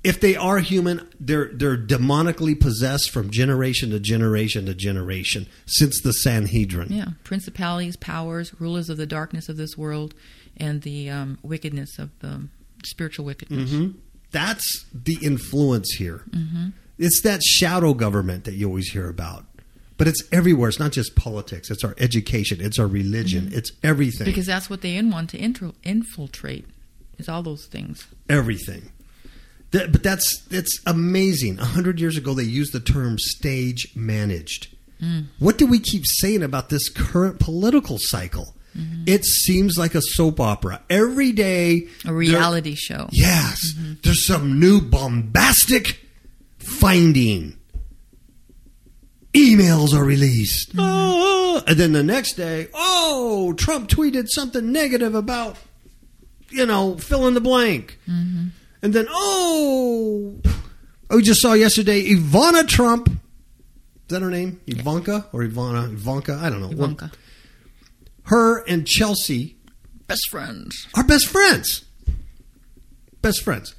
[0.03, 6.01] if they are human, they're they're demonically possessed from generation to generation to generation since
[6.01, 6.91] the Sanhedrin.
[6.91, 10.13] Yeah, principalities, powers, rulers of the darkness of this world,
[10.57, 12.47] and the um, wickedness of the
[12.85, 13.69] spiritual wickedness.
[13.71, 13.97] Mm-hmm.
[14.31, 16.23] That's the influence here.
[16.97, 19.45] It's that shadow government that you always hear about.
[19.97, 20.69] But it's everywhere.
[20.69, 21.69] It's not just politics.
[21.69, 22.59] It's our education.
[22.61, 23.45] It's our religion.
[23.45, 23.57] Mm-hmm.
[23.57, 24.25] It's everything.
[24.25, 26.65] Because that's what they in want to intro- infiltrate.
[27.19, 28.07] Is all those things.
[28.27, 28.91] everything.
[29.71, 31.59] That, but that's it's amazing.
[31.59, 34.75] A hundred years ago, they used the term stage managed.
[35.01, 35.25] Mm.
[35.39, 38.55] What do we keep saying about this current political cycle?
[38.77, 39.03] Mm-hmm.
[39.05, 40.81] It seems like a soap opera.
[40.89, 43.09] Every day, A reality show.
[43.11, 43.93] Yes, mm-hmm.
[44.03, 45.99] there's some new bombastic
[46.57, 47.57] finding.
[49.33, 50.71] Emails are released.
[50.77, 55.57] Oh, and then the next day, oh, Trump tweeted something negative about,
[56.49, 57.99] you know, fill in the blank.
[58.07, 58.47] Mm-hmm.
[58.83, 60.35] And then, oh,
[61.09, 63.07] we just saw yesterday Ivana Trump.
[63.09, 63.17] Is
[64.09, 64.59] that her name?
[64.67, 65.91] Ivanka or Ivana?
[65.91, 66.39] Ivanka?
[66.41, 66.71] I don't know.
[66.71, 67.11] Ivanka.
[68.23, 69.57] Her and Chelsea
[70.07, 70.87] Best friends.
[70.95, 71.85] are best friends.
[73.21, 73.75] Best friends.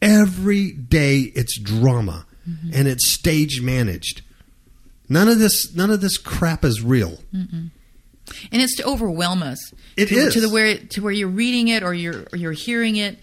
[0.00, 2.70] Every day it's drama mm-hmm.
[2.72, 4.22] and it's stage managed.
[5.10, 7.18] None of this none of this crap is real.
[8.52, 9.58] And it's to overwhelm us.
[9.96, 10.34] It to, is.
[10.34, 13.18] to the where to where you're reading it or you're or you're hearing it,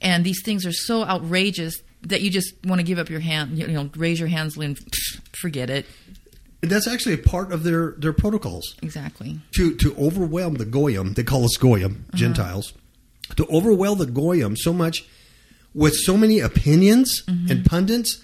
[0.00, 3.58] and these things are so outrageous that you just want to give up your hand.
[3.58, 4.78] You know, raise your hands and
[5.32, 5.84] forget it.
[6.60, 8.76] That's actually a part of their, their protocols.
[8.80, 9.40] Exactly.
[9.56, 12.18] To to overwhelm the Goyim, they call us Goyim, uh-huh.
[12.18, 12.72] Gentiles,
[13.36, 15.04] to overwhelm the Goyim so much
[15.74, 17.50] with so many opinions mm-hmm.
[17.50, 18.22] and pundits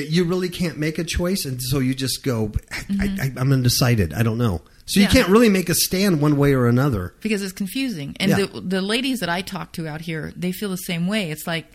[0.00, 3.20] that you really can't make a choice, and so you just go, I, mm-hmm.
[3.38, 4.14] I, I'm undecided.
[4.14, 4.62] I don't know.
[4.86, 5.12] So you Yeah.
[5.12, 7.14] can't really make a stand one way or another.
[7.20, 8.16] because it's confusing.
[8.18, 8.46] And Yeah.
[8.46, 11.30] the the ladies that I talk to out here, they feel the same way.
[11.30, 11.66] It's like,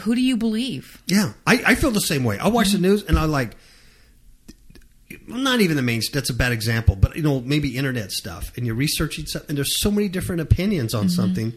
[0.00, 1.02] who do you believe?
[1.06, 2.38] Yeah, I, I feel the same way.
[2.38, 2.86] I watch the mm-hmm.
[2.86, 3.54] news and I like,
[5.26, 6.00] not even the main.
[6.10, 9.58] That's a bad example, but you know, maybe internet stuff, and you're researching stuff, and
[9.58, 11.10] there's so many different opinions on mm-hmm.
[11.10, 11.52] something,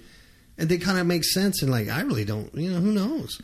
[0.57, 1.61] and they kind of make sense.
[1.61, 3.39] And like, I really don't, you know, who knows?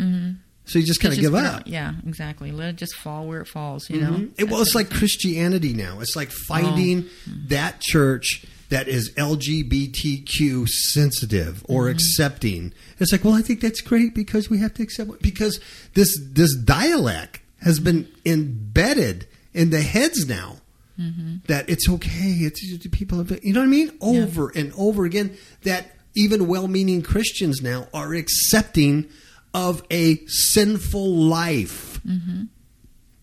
[0.65, 1.63] So you just kind of give up.
[1.65, 2.51] Yeah, exactly.
[2.51, 3.89] Let it just fall where it falls.
[3.89, 4.11] You know.
[4.11, 4.33] Mm-hmm.
[4.37, 5.99] It, well, it's like Christianity now.
[5.99, 7.33] It's like finding oh.
[7.47, 11.91] that church that is LGBTQ sensitive or mm-hmm.
[11.91, 12.73] accepting.
[12.99, 15.59] It's like, well, I think that's great because we have to accept because
[15.93, 20.57] this this dialect has been embedded in the heads now.
[20.99, 21.37] Mm-hmm.
[21.47, 22.09] That it's okay.
[22.39, 23.91] It's people have, you know what I mean?
[24.01, 25.37] Over and over again.
[25.63, 29.09] That even well-meaning Christians now are accepting
[29.53, 31.99] of a sinful life.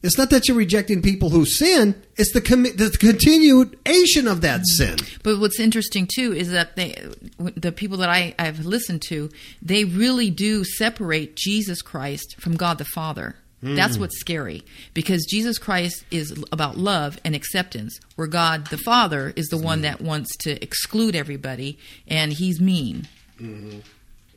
[0.01, 4.61] It's not that you're rejecting people who sin; it's the commi- the continuation of that
[4.61, 4.97] mm-hmm.
[4.97, 4.97] sin.
[5.25, 7.05] But what's interesting too is that they,
[7.38, 9.29] the people that I, I've listened to,
[9.61, 13.37] they really do separate Jesus Christ from God the Father.
[13.61, 14.01] That's mm.
[14.01, 14.62] what's scary
[14.95, 19.83] because Jesus Christ is about love and acceptance, where God the Father is the one
[19.83, 23.09] that wants to exclude everybody, and He's mean.
[23.41, 23.81] Mm-hmm.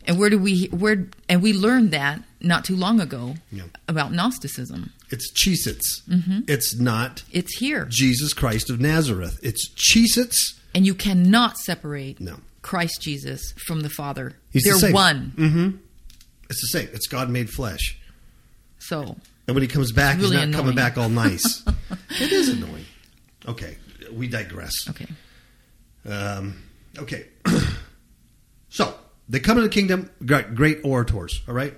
[0.08, 3.64] And where do we where and we learned that not too long ago Yeah.
[3.88, 4.92] about Gnosticism.
[5.10, 6.02] It's Cheez-Its.
[6.48, 9.40] It's not It's here, Jesus Christ of Nazareth.
[9.44, 10.60] It's Cheez-Its.
[10.74, 12.40] and you cannot separate No.
[12.62, 14.34] Christ Jesus from the Father.
[14.52, 14.94] He's They're same.
[14.94, 15.80] one.
[16.50, 16.90] It's the same.
[16.94, 17.98] It's God made flesh.
[18.80, 21.64] So And when he comes back, really he's not coming back all nice.
[22.20, 22.86] it is annoying.
[23.48, 23.78] Okay,
[24.12, 24.74] we digress.
[24.90, 25.08] okay.
[26.06, 26.56] Um,
[26.98, 27.28] okay.
[28.70, 28.96] so
[29.30, 31.74] they come into the kingdom, great, great orators, all right?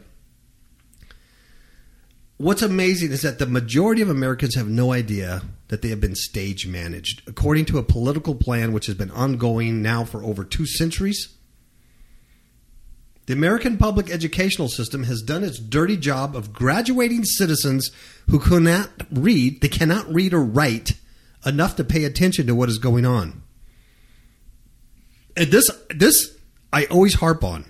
[2.37, 6.15] What's amazing is that the majority of Americans have no idea that they have been
[6.15, 7.21] stage managed.
[7.27, 11.29] According to a political plan which has been ongoing now for over two centuries,
[13.27, 17.91] the American public educational system has done its dirty job of graduating citizens
[18.29, 20.93] who cannot read, they cannot read or write
[21.45, 23.41] enough to pay attention to what is going on.
[25.37, 26.32] And this this
[26.73, 27.65] I always harp on.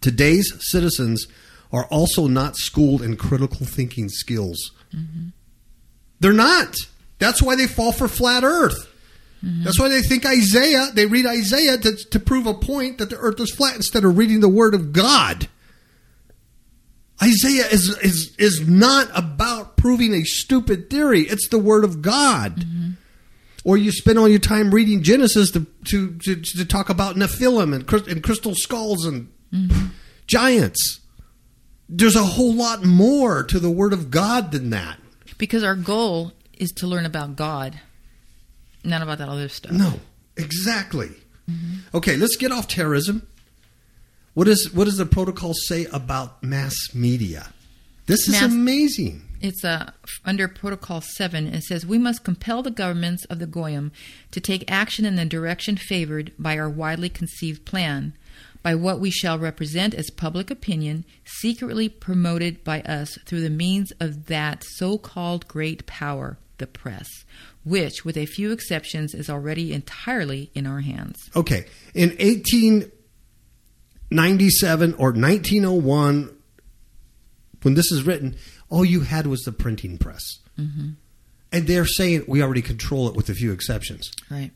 [0.00, 1.26] Today's citizens
[1.70, 4.72] are also not schooled in critical thinking skills.
[4.94, 5.28] Mm-hmm.
[6.18, 6.74] They're not.
[7.18, 8.88] That's why they fall for flat Earth.
[9.44, 9.64] Mm-hmm.
[9.64, 10.88] That's why they think Isaiah.
[10.92, 14.18] They read Isaiah to, to prove a point that the Earth is flat instead of
[14.18, 15.48] reading the Word of God.
[17.22, 21.22] Isaiah is is is not about proving a stupid theory.
[21.22, 22.56] It's the Word of God.
[22.56, 22.89] Mm-hmm.
[23.64, 27.74] Or you spend all your time reading Genesis to to, to, to talk about Nephilim
[27.74, 29.88] and, and crystal skulls and mm-hmm.
[30.26, 31.00] giants.
[31.88, 34.98] There's a whole lot more to the Word of God than that.
[35.38, 37.80] Because our goal is to learn about God,
[38.84, 39.72] not about that other stuff.
[39.72, 39.94] No,
[40.36, 41.10] exactly.
[41.50, 41.96] Mm-hmm.
[41.96, 43.26] Okay, let's get off terrorism.
[44.34, 47.52] What is what does the protocol say about mass media?
[48.06, 49.22] This is Mass- amazing.
[49.40, 49.92] It's uh,
[50.24, 51.46] under Protocol 7.
[51.46, 53.92] It says, We must compel the governments of the Goyim
[54.32, 58.12] to take action in the direction favored by our widely conceived plan,
[58.62, 63.90] by what we shall represent as public opinion, secretly promoted by us through the means
[63.98, 67.08] of that so called great power, the press,
[67.64, 71.16] which, with a few exceptions, is already entirely in our hands.
[71.34, 76.36] Okay, in 1897 or 1901,
[77.62, 78.36] when this is written,
[78.70, 80.90] all you had was the printing press, Mm-hmm.
[81.52, 84.10] and they're saying we already control it with a few exceptions.
[84.30, 84.50] Right.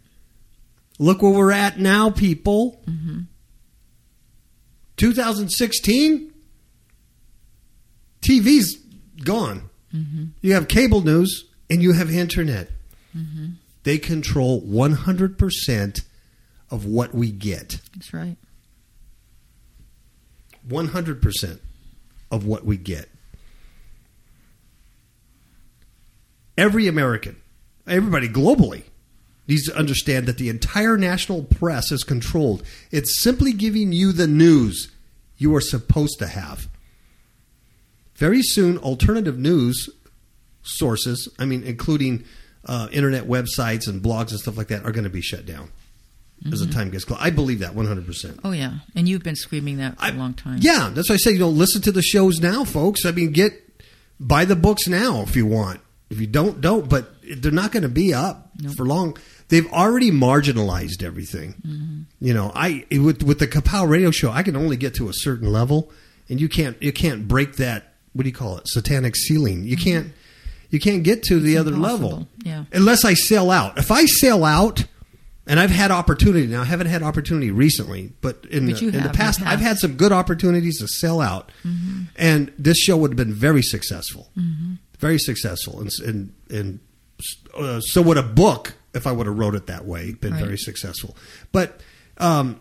[0.98, 2.80] Look where we're at now, people.
[2.86, 3.20] Mm-hmm.
[4.96, 6.32] 2016,
[8.20, 8.76] TV's
[9.24, 9.68] gone.
[9.94, 10.24] Mm-hmm.
[10.40, 12.70] You have cable news and you have internet.
[13.16, 13.46] Mm-hmm.
[13.82, 16.04] They control 100%
[16.70, 17.80] of what we get.
[17.94, 18.36] That's right.
[20.68, 21.58] 100%
[22.30, 23.08] of what we get.
[26.56, 27.36] Every American,
[27.86, 28.84] everybody globally,
[29.46, 32.62] needs to understand that the entire national press is controlled.
[32.90, 34.90] It's simply giving you the news
[35.36, 36.68] you are supposed to have.
[38.16, 39.88] Very soon, alternative news
[40.62, 42.24] sources, I mean, including
[42.64, 45.70] uh, internet websites and blogs and stuff like that, are going to be shut down
[46.50, 47.18] as the time gets close.
[47.20, 48.40] I believe that 100%.
[48.44, 48.74] Oh, yeah.
[48.94, 50.58] And you've been screaming that for a I- long time.
[50.60, 53.04] Yeah, that's why I say you know listen to the shows now, folks.
[53.04, 53.60] I mean, get
[54.20, 55.80] buy the books now if you want.
[56.14, 56.88] If you don't, don't.
[56.88, 59.16] But they're not going to be up for long.
[59.48, 61.54] They've already marginalized everything.
[61.66, 62.02] Mm-hmm.
[62.20, 65.12] You know, I with with the Kapow radio show, I can only get to a
[65.12, 65.90] certain level,
[66.28, 67.92] and you can't you can't break that.
[68.14, 68.68] What do you call it?
[68.68, 69.64] Satanic ceiling.
[69.64, 70.12] You can't
[70.70, 72.48] you can't get to the other level Mm-hmm.
[72.48, 72.64] Yeah.
[72.72, 73.76] unless I sell out.
[73.78, 74.84] If I sell out,
[75.46, 79.02] and I've had opportunity now, I haven't had opportunity recently, but in, But the, in
[79.02, 81.52] the past, I've had some good opportunities to sell out,
[82.16, 84.30] and this show would have been very successful,
[84.98, 86.80] very successful, and and, and
[87.54, 90.44] uh, so would a book if I would have wrote it that way, been Right.
[90.44, 91.16] very successful.
[91.52, 91.80] But
[92.18, 92.60] um,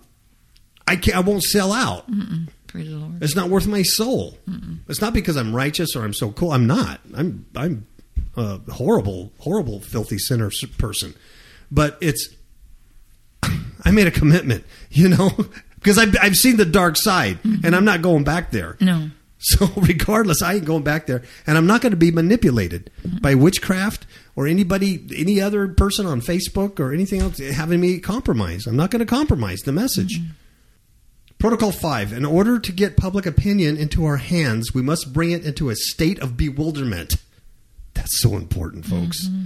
[0.87, 2.05] I can't, I won't sell out.
[2.75, 3.21] Lord.
[3.21, 4.37] It's not worth my soul.
[4.89, 6.51] It's not because I'm righteous or I'm so cool.
[6.51, 7.01] I'm not.
[7.15, 7.85] I'm I'm
[8.35, 11.13] a horrible, horrible, filthy sinner person.
[11.71, 12.29] But it's
[13.85, 15.29] I made a commitment, you know,
[15.75, 18.75] because I've I've seen the dark side, and I'm not going back there.
[18.79, 19.11] No.
[19.43, 22.89] So regardless, I ain't going back there, and I'm not going to be manipulated
[23.21, 24.05] by witchcraft
[24.37, 28.65] or anybody, any other person on Facebook or anything else having me compromise.
[28.65, 30.17] I'm not going to compromise the message.
[30.19, 30.31] Mm-hmm.
[31.39, 35.43] Protocol five: In order to get public opinion into our hands, we must bring it
[35.43, 37.15] into a state of bewilderment.
[37.95, 39.27] That's so important, folks.
[39.27, 39.43] Mm-hmm.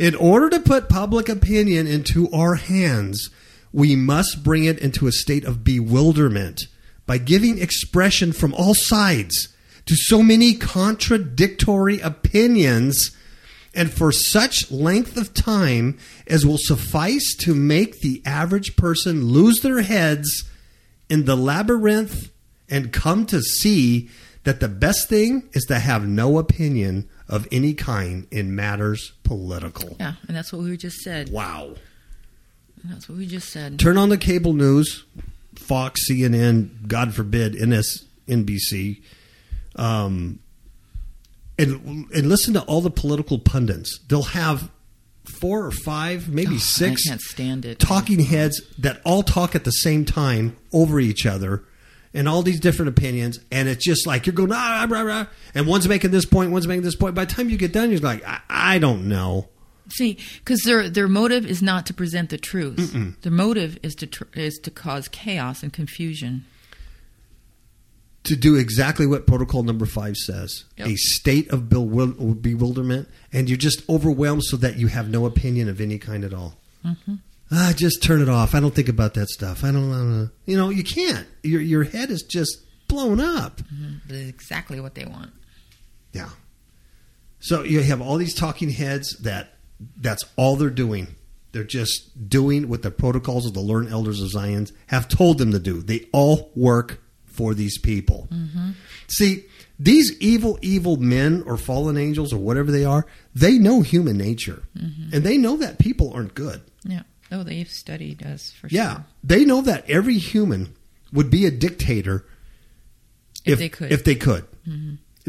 [0.00, 3.30] In order to put public opinion into our hands,
[3.72, 6.62] we must bring it into a state of bewilderment
[7.10, 9.48] by giving expression from all sides
[9.84, 13.10] to so many contradictory opinions
[13.74, 19.58] and for such length of time as will suffice to make the average person lose
[19.58, 20.48] their heads
[21.08, 22.30] in the labyrinth
[22.68, 24.08] and come to see
[24.44, 29.96] that the best thing is to have no opinion of any kind in matters political.
[29.98, 31.32] Yeah, and that's what we just said.
[31.32, 31.74] Wow.
[32.84, 33.80] That's what we just said.
[33.80, 35.04] Turn on the cable news,
[35.56, 39.02] Fox, CNN, God forbid, NS, NBC,
[39.76, 40.38] um,
[41.58, 43.98] and and listen to all the political pundits.
[44.08, 44.70] They'll have
[45.24, 47.78] four or five, maybe Oh, six I can't stand it.
[47.78, 51.64] talking heads that all talk at the same time over each other
[52.12, 55.68] and all these different opinions and it's just like you're going ah, rah, rah, and
[55.68, 58.00] one's making this point one's making this point by the time you get done you're
[58.00, 59.48] like i, I don't know
[59.92, 62.94] See, because their their motive is not to present the truth.
[63.22, 66.44] Their motive is to tr- is to cause chaos and confusion.
[68.24, 70.88] to do exactly what protocol number five says Yep.
[70.88, 75.68] a state of bewil- bewilderment and you're just overwhelmed so that you have no opinion
[75.70, 76.54] of any kind at all
[77.50, 80.68] ah just turn it off i don't think about that stuff i don't you know
[80.68, 83.62] you can't your, your head is just blown up
[84.06, 85.30] That's exactly what they want.
[86.12, 86.28] Yeah.
[87.38, 89.54] So you have all these talking heads that
[89.96, 91.16] that's all they're doing.
[91.52, 95.50] They're just doing what the protocols of the learned elders of Zion have told them
[95.52, 95.82] to do.
[95.82, 98.28] They all work for these people.
[99.08, 99.44] See,
[99.78, 104.62] these evil, evil men or fallen angels or whatever they are, they know human nature.
[104.76, 106.60] And they know that people aren't good.
[106.84, 107.02] Yeah.
[107.32, 108.92] Oh, they've studied us for Yeah.
[108.94, 109.04] sure.
[109.24, 110.74] They know that every human
[111.12, 112.26] would be a dictator
[113.44, 113.86] If they could.
[113.86, 113.94] Mm-hmm.
[113.94, 114.44] If they could.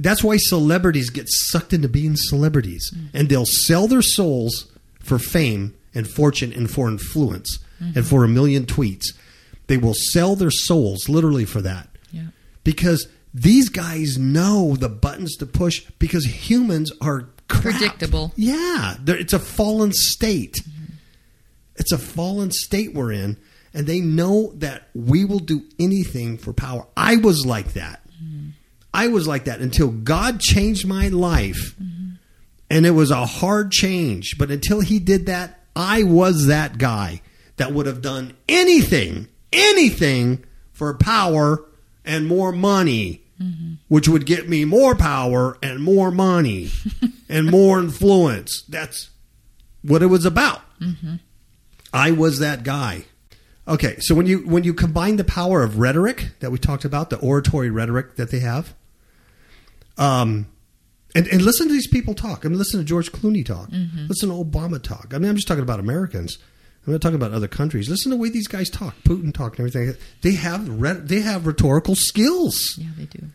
[0.02, 2.91] That's why celebrities get sucked into being celebrities.
[2.93, 3.18] Mm-hmm.
[3.18, 4.68] And they'll sell their souls
[4.99, 7.97] for fame and fortune and for influence Mm-hmm.
[7.97, 9.06] and for a million tweets.
[9.66, 12.28] They will sell their souls literally for that Yeah.
[12.64, 17.64] because these guys know the buttons to push because humans are crap.
[17.64, 18.34] Predictable.
[18.36, 20.58] Yeah, it's a fallen state.
[21.76, 23.38] It's a fallen state we're in,
[23.74, 26.86] and they know that we will do anything for power.
[26.95, 28.01] I was like that.
[28.94, 31.76] I was like that until God changed my life,
[32.70, 34.38] and it was a hard change.
[34.38, 37.22] But until He did that, I was that guy
[37.58, 41.64] that would have done anything, anything for power
[42.04, 43.24] and more money,
[43.88, 46.70] which would get me more power and more money
[47.30, 48.64] and more influence.
[48.70, 49.10] That's
[49.82, 50.62] what it was about.
[50.80, 51.16] Mm-hmm.
[51.94, 53.06] I was that guy.
[53.68, 57.10] Okay, so when you when you combine the power of rhetoric that we talked about,
[57.10, 58.74] the oratory rhetoric that they have,
[60.02, 60.47] um,
[61.14, 62.45] and, and listen to these people talk.
[62.45, 63.70] I mean, listen to George Clooney talk.
[64.08, 65.14] Listen to Obama talk.
[65.14, 66.38] I mean, I'm just talking about Americans.
[66.86, 67.89] I'm not talking about other countries.
[67.89, 68.95] Listen to the way these guys talk.
[69.04, 69.95] Putin talk and everything.
[70.22, 72.60] They have rhet- they have rhetorical skills.
[72.78, 73.26] Yeah, they do.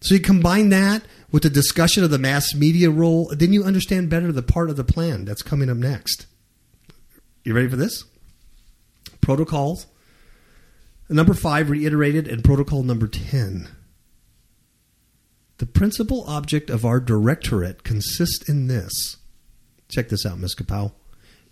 [0.00, 4.08] So you combine that with the discussion of the mass media role, then you understand
[4.08, 6.26] better the part of the plan that's coming up next.
[7.42, 8.04] You ready for this?
[9.20, 9.86] Protocols.
[11.08, 13.68] Number five reiterated and protocol number 10.
[15.64, 19.16] The principal object of our directorate consists in this.
[19.88, 20.54] Check this out, Ms.
[20.54, 20.92] Kapow.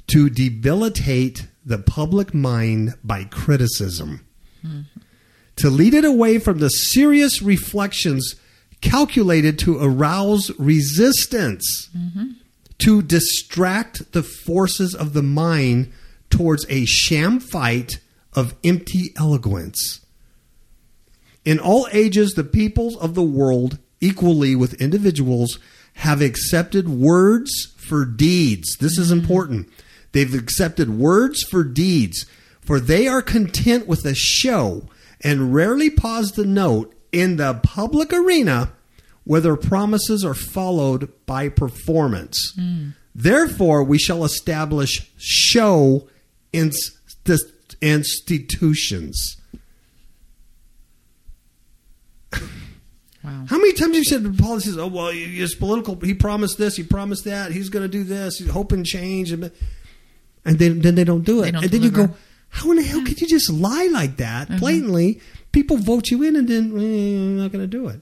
[0.08, 4.26] To debilitate the public mind by criticism
[5.56, 8.34] to lead it away from the serious reflections
[8.82, 11.88] calculated to arouse resistance,
[12.80, 15.90] to distract the forces of the mind
[16.28, 18.00] towards a sham fight
[18.34, 20.04] of empty eloquence.
[21.46, 25.58] In all ages, the peoples of the world, equally with individuals,
[25.94, 28.76] have accepted words for deeds.
[28.78, 29.20] This is mm-hmm.
[29.20, 29.68] important.
[30.12, 32.26] They've accepted words for deeds,
[32.60, 34.88] for they are content with a show
[35.22, 38.72] and rarely pause to note in the public arena
[39.24, 42.54] whether promises are followed by performance.
[42.58, 42.94] Mm.
[43.14, 46.08] Therefore, we shall establish show
[46.52, 46.98] inst-
[47.80, 49.36] institutions.
[53.24, 53.44] Wow.
[53.48, 55.98] How many times have you said to politicians, "Oh well, it's political.
[56.00, 56.76] He promised this.
[56.76, 57.52] He promised that.
[57.52, 58.38] He's going to do this.
[58.38, 59.50] He's hoping change," and
[60.44, 61.52] and then then they don't do it.
[61.52, 62.10] Don't and then you go,
[62.48, 64.58] "How in the hell could you just lie like that mm-hmm.
[64.58, 65.20] blatantly?
[65.52, 68.00] People vote you in, and then eh, I'm not going to do it."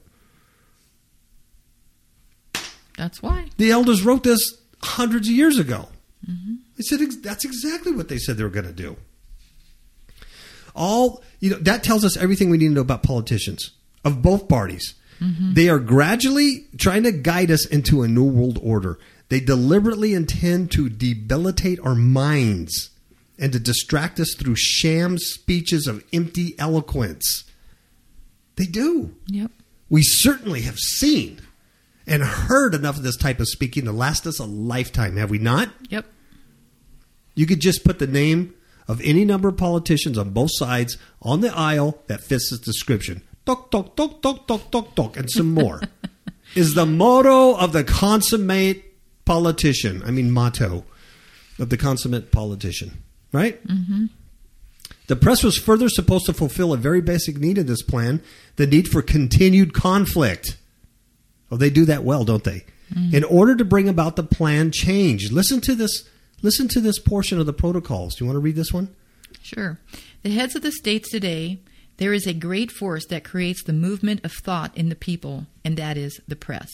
[2.97, 3.47] That's why.
[3.57, 5.89] The elders wrote this hundreds of years ago.
[6.29, 6.55] Mm-hmm.
[6.77, 8.97] They said ex- that's exactly what they said they were going to do.
[10.75, 13.73] All you know that tells us everything we need to know about politicians
[14.05, 14.95] of both parties.
[15.21, 15.55] Mm-hmm.
[15.55, 18.99] They are gradually trying to guide us into a new world order.
[19.29, 22.91] They deliberately intend to debilitate our minds
[23.39, 27.45] and to distract us through sham speeches of empty eloquence.
[28.57, 29.15] They do.
[29.27, 29.51] Yep.
[29.89, 31.41] We certainly have seen
[32.07, 35.39] and heard enough of this type of speaking to last us a lifetime, have we
[35.39, 35.71] not?
[35.89, 36.07] Yep.
[37.35, 38.55] You could just put the name
[38.89, 43.23] of any number of politicians on both sides on the aisle that fits this description.
[43.51, 45.81] Tok, tok, tok, tok, tok, tok, tok, and some more.
[46.55, 48.85] is the motto of the consummate
[49.25, 50.05] politician.
[50.07, 50.85] I mean, motto
[51.59, 53.61] of the consummate politician, right?
[53.67, 54.07] Mm-hmm.
[55.09, 58.23] The press was further supposed to fulfill a very basic need in this plan
[58.55, 60.57] the need for continued conflict.
[61.51, 62.65] Oh, they do that well, don't they?
[63.13, 65.33] In order to bring about the plan change.
[65.33, 66.09] Listen to this.
[66.41, 68.15] Listen to this portion of the protocols.
[68.15, 68.95] Do you want to read this one?
[69.43, 69.81] Sure.
[70.23, 71.61] The heads of the states today,
[72.01, 75.77] there is a great force that creates the movement of thought in the people, and
[75.77, 76.71] that is the press.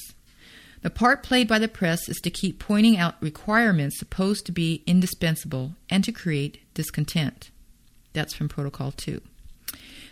[0.82, 4.84] The part played by the press is to keep pointing out requirements supposed to be
[4.86, 7.50] indispensable and to create discontent.
[8.12, 9.20] That's from Protocol 2.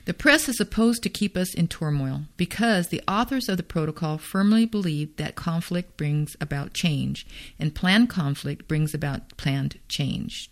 [0.07, 4.19] The press is supposed to keep us in turmoil because the authors of the protocol
[4.19, 7.25] firmly believe that conflict brings about change,
[7.57, 10.51] and planned conflict brings about planned change.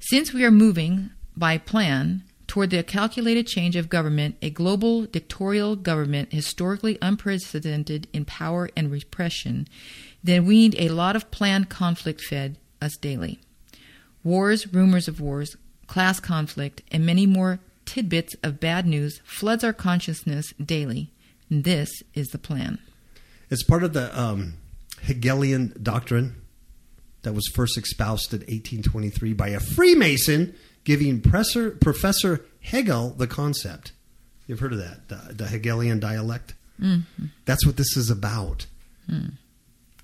[0.00, 5.74] Since we are moving by plan toward the calculated change of government, a global dictatorial
[5.74, 9.66] government historically unprecedented in power and repression,
[10.22, 13.40] then we need a lot of planned conflict fed us daily.
[14.22, 19.72] Wars, rumors of wars, class conflict, and many more tidbits of bad news floods our
[19.72, 21.10] consciousness daily.
[21.50, 22.78] This is the plan.
[23.48, 24.58] It's part of the um,
[25.00, 26.42] Hegelian doctrine
[27.22, 33.92] that was first espoused in 1823 by a Freemason giving Professor, Professor Hegel the concept.
[34.46, 36.54] You've heard of that, the, the Hegelian dialect?
[37.44, 38.66] That's what this is about.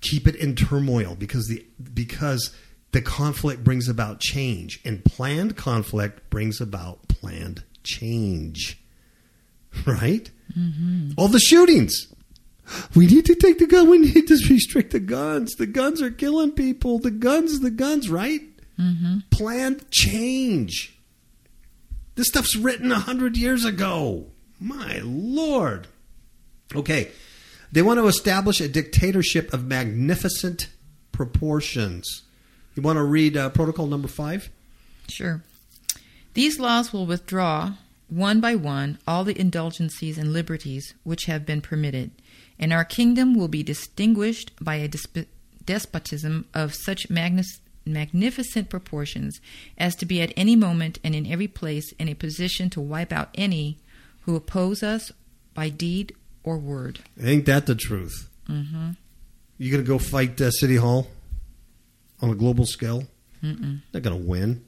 [0.01, 2.55] Keep it in turmoil because the because
[2.91, 8.77] the conflict brings about change, and planned conflict brings about planned change.
[9.85, 10.31] Right?
[10.57, 11.11] Mm-hmm.
[11.15, 12.11] All the shootings.
[12.95, 13.87] We need to take the gun.
[13.87, 15.53] We need to restrict the guns.
[15.55, 16.97] The guns are killing people.
[16.97, 18.41] The guns, the guns, right?
[18.79, 19.17] Mm-hmm.
[19.29, 20.97] Planned change.
[22.15, 24.27] This stuff's written a hundred years ago.
[24.59, 25.87] My lord.
[26.75, 27.11] Okay.
[27.71, 30.69] They want to establish a dictatorship of magnificent
[31.11, 32.23] proportions.
[32.75, 34.49] You want to read uh, protocol number five?
[35.07, 35.43] Sure.
[36.33, 37.73] These laws will withdraw,
[38.07, 42.11] one by one, all the indulgencies and liberties which have been permitted,
[42.57, 44.89] and our kingdom will be distinguished by a
[45.65, 47.59] despotism of such magnus-
[47.89, 49.41] magnificent proportions
[49.77, 53.11] as to be at any moment and in every place in a position to wipe
[53.11, 53.79] out any
[54.21, 55.11] who oppose us
[55.53, 56.99] by deed or word.
[57.21, 58.29] Ain't that the truth?
[58.47, 58.91] Mm-hmm.
[59.57, 61.07] You gonna go fight uh, City Hall
[62.21, 63.03] on a global scale?
[63.43, 63.81] Mm-mm.
[63.93, 64.63] Not gonna win.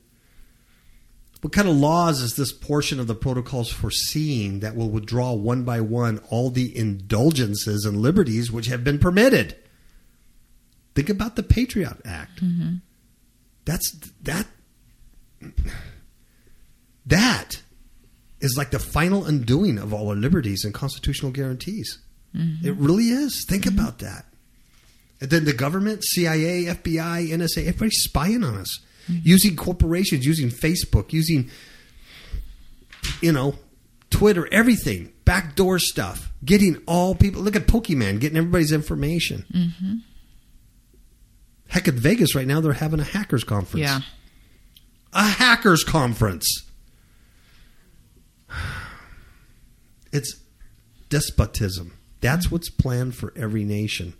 [1.42, 5.64] What kind of laws is this portion of the protocols foreseeing that will withdraw one
[5.64, 9.56] by one all the indulgences and liberties which have been permitted?
[10.94, 12.44] Think about the Patriot Act.
[12.44, 12.76] Mm-hmm.
[13.72, 13.92] That's
[14.24, 14.48] that.
[17.06, 17.62] That
[18.42, 22.00] is like the final undoing of all our liberties and constitutional guarantees.
[22.36, 22.68] Mm-hmm.
[22.68, 23.46] It really is.
[23.48, 23.80] Think mm-hmm.
[23.80, 24.26] about that.
[25.22, 29.22] And then the government, CIA, FBI, NSA, everybody's spying on us mm-hmm.
[29.24, 31.50] using corporations, using Facebook, using,
[33.22, 33.56] you know,
[34.10, 37.42] Twitter, everything, backdoor stuff, getting all people.
[37.42, 39.46] Look at Pokemon, getting everybody's information.
[41.72, 43.86] Heck, at Vegas right now, they're having a hackers conference.
[43.86, 44.02] Yeah.
[45.14, 46.46] A hackers conference.
[50.12, 50.38] It's
[51.08, 51.94] despotism.
[52.20, 54.16] That's what's planned for every nation.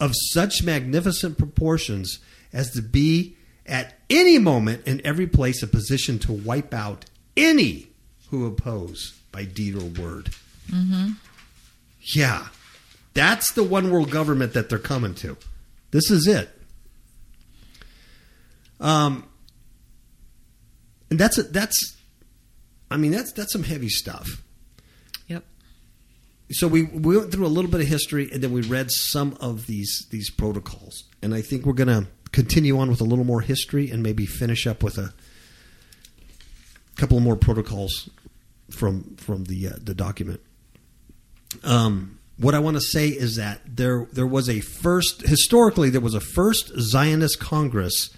[0.00, 2.18] Of such magnificent proportions
[2.52, 7.04] as to be at any moment in every place a position to wipe out
[7.36, 7.86] any
[8.30, 10.30] who oppose by deed or word.
[10.68, 11.10] Mm-hmm.
[12.12, 12.48] Yeah,
[13.14, 15.36] that's the one world government that they're coming to.
[15.92, 16.50] This is it.
[18.80, 19.28] Um,
[21.10, 21.96] and that's that's,
[22.90, 24.42] I mean that's that's some heavy stuff.
[25.28, 25.44] Yep.
[26.52, 29.36] So we we went through a little bit of history, and then we read some
[29.40, 33.24] of these these protocols, and I think we're going to continue on with a little
[33.24, 35.14] more history, and maybe finish up with a
[36.96, 38.10] couple more protocols
[38.70, 40.40] from from the uh, the document.
[41.62, 46.00] Um, what I want to say is that there there was a first historically there
[46.00, 48.10] was a first Zionist Congress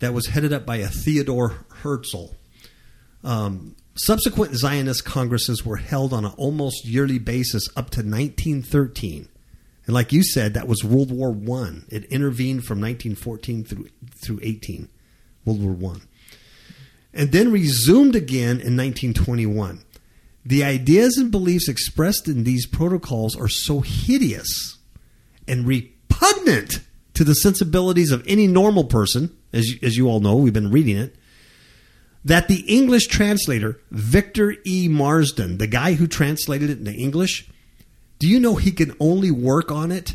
[0.00, 2.34] that was headed up by a Theodore Herzl.
[3.22, 9.28] Um, subsequent Zionist congresses were held on an almost yearly basis up to 1913.
[9.86, 11.84] And like you said, that was World War One.
[11.88, 13.88] It intervened from 1914 through
[14.22, 14.88] through 18,
[15.44, 16.02] World War One,
[17.12, 19.84] and then resumed again in 1921.
[20.44, 24.78] The ideas and beliefs expressed in these protocols are so hideous
[25.46, 26.80] and repugnant
[27.20, 30.70] to the sensibilities of any normal person, as you, as you all know, we've been
[30.70, 31.14] reading it,
[32.24, 34.88] that the English translator, Victor E.
[34.88, 37.46] Marsden, the guy who translated it into English,
[38.18, 40.14] do you know he can only work on it?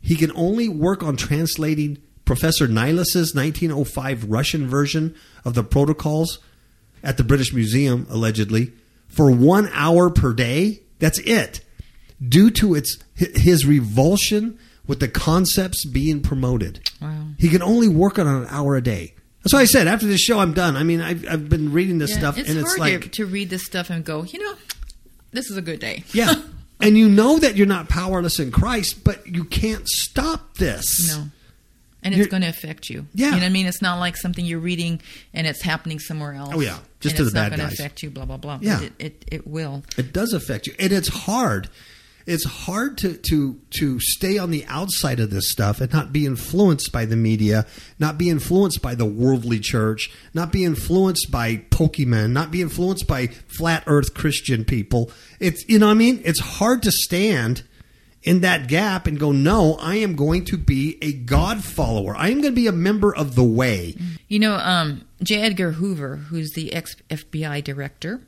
[0.00, 6.38] He can only work on translating Professor Nilus's 1905 Russian version of the protocols
[7.02, 8.72] at the British Museum, allegedly,
[9.08, 10.84] for one hour per day.
[11.00, 11.60] That's it.
[12.26, 14.58] Due to its his revulsion
[14.88, 16.90] with the concepts being promoted.
[17.00, 17.26] Wow.
[17.38, 19.14] He can only work on an hour a day.
[19.44, 20.76] That's why I said after this show I'm done.
[20.76, 23.50] I mean, I've, I've been reading this yeah, stuff, it's and it's like to read
[23.50, 24.54] this stuff and go, you know,
[25.30, 26.02] this is a good day.
[26.12, 26.34] Yeah,
[26.80, 31.14] and you know that you're not powerless in Christ, but you can't stop this.
[31.16, 31.28] No.
[32.02, 33.06] And it's going to affect you.
[33.12, 33.66] Yeah, you know what I mean.
[33.66, 35.00] It's not like something you're reading
[35.34, 36.50] and it's happening somewhere else.
[36.54, 37.52] Oh yeah, just to the bad guys.
[37.52, 38.10] It's not going to affect you.
[38.10, 38.58] Blah blah blah.
[38.62, 39.82] Yeah, it, it, it will.
[39.96, 41.68] It does affect you, and it's hard
[42.28, 46.26] it's hard to to to stay on the outside of this stuff and not be
[46.26, 47.66] influenced by the media,
[47.98, 53.06] not be influenced by the worldly church, not be influenced by Pokemon, not be influenced
[53.06, 55.10] by flat Earth Christian people.
[55.40, 56.20] It's you know what I mean.
[56.22, 57.62] It's hard to stand
[58.22, 62.14] in that gap and go, no, I am going to be a God follower.
[62.14, 63.96] I am going to be a member of the way.
[64.26, 65.40] You know, um, J.
[65.40, 68.20] Edgar Hoover, who's the ex FBI director,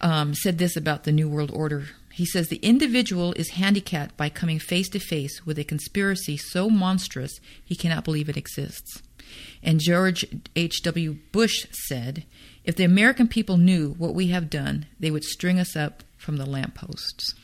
[0.00, 1.84] um, said this about the New World Order
[2.18, 6.68] he says the individual is handicapped by coming face to face with a conspiracy so
[6.68, 9.00] monstrous he cannot believe it exists.
[9.62, 11.18] And George H.W.
[11.30, 12.24] Bush said,
[12.64, 16.38] If the American people knew what we have done, they would string us up from
[16.38, 17.36] the lampposts.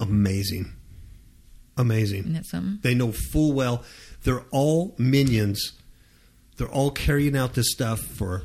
[0.00, 0.72] Amazing.
[1.76, 2.20] Amazing.
[2.20, 2.78] Isn't that something?
[2.80, 3.84] They know full well
[4.24, 5.72] they're all minions.
[6.56, 8.44] They're all carrying out this stuff for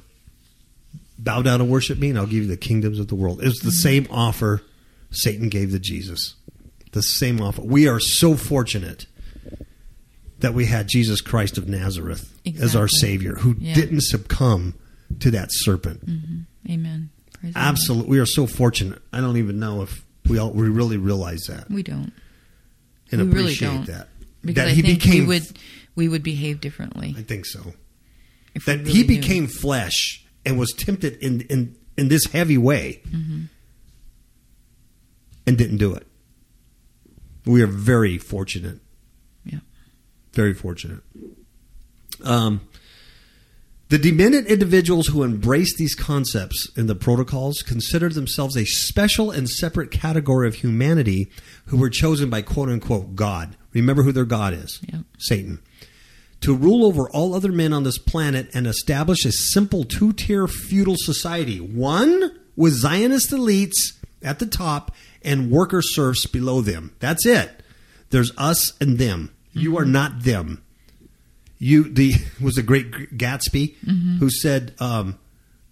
[1.18, 3.42] bow down and worship me, and I'll give you the kingdoms of the world.
[3.42, 4.04] It was the mm-hmm.
[4.04, 4.64] same offer
[5.12, 6.36] Satan gave to Jesus.
[6.92, 7.62] The same offer.
[7.62, 9.06] We are so fortunate
[10.40, 13.74] that we had Jesus Christ of Nazareth as our Savior, who Yeah.
[13.74, 14.76] didn't succumb
[15.20, 16.02] to that serpent.
[16.70, 17.10] Amen.
[17.34, 19.02] Praise Absolutely, we are so fortunate.
[19.14, 22.12] I don't even know if we all we really realize that We don't.
[23.12, 23.86] and we really appreciate don't.
[23.88, 24.10] that.
[24.44, 25.44] Because that I he became we would
[25.96, 27.16] we would behave differently.
[27.18, 27.74] I think so.
[28.56, 29.08] If That really he knew.
[29.08, 33.42] became flesh and was tempted in in in this heavy way, Mm-hmm.
[35.48, 36.06] And didn't do it.
[37.46, 38.80] We are very fortunate.
[39.46, 39.60] Yeah.
[40.34, 41.00] Very fortunate.
[42.24, 42.62] Um,
[43.90, 49.50] the demented individuals who embrace these concepts in the protocols consider themselves a special and
[49.50, 51.32] separate category of humanity
[51.68, 53.56] who were chosen by quote unquote God.
[53.74, 55.00] Remember who their God is Yeah.
[55.18, 55.60] Satan.
[56.42, 60.48] To rule over all other men on this planet and establish a simple two tier
[60.48, 61.60] feudal society.
[61.60, 63.76] One with Zionist elites
[64.22, 64.94] at the top
[65.28, 66.96] and worker serfs below them.
[67.00, 67.62] That's it.
[68.10, 69.32] There's us and them.
[69.54, 70.64] You are not them
[71.60, 73.76] you the was the great Gatsby
[74.20, 75.18] who said um,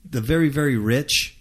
[0.10, 1.38] the very very rich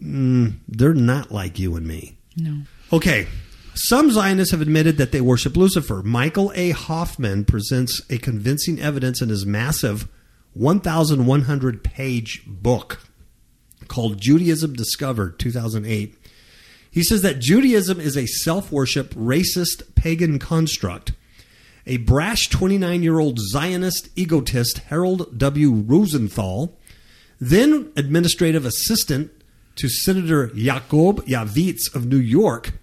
[0.00, 2.16] mm, they're not like you and me.
[2.36, 2.62] No.
[2.92, 3.26] Okay.
[3.74, 6.02] Some Zionists have admitted that they worship Lucifer.
[6.02, 6.70] Michael A.
[6.70, 10.08] Hoffman presents a convincing evidence in his massive
[10.52, 13.00] 1,100 page book
[13.88, 16.18] called Judaism Discovered, 2008.
[16.92, 21.12] He says that Judaism is a self worship, racist, pagan construct.
[21.86, 25.72] A brash 29 year old Zionist egotist, Harold W.
[25.72, 26.78] Rosenthal,
[27.40, 29.32] then administrative assistant
[29.76, 32.74] to Senator Jacob Javits of New York,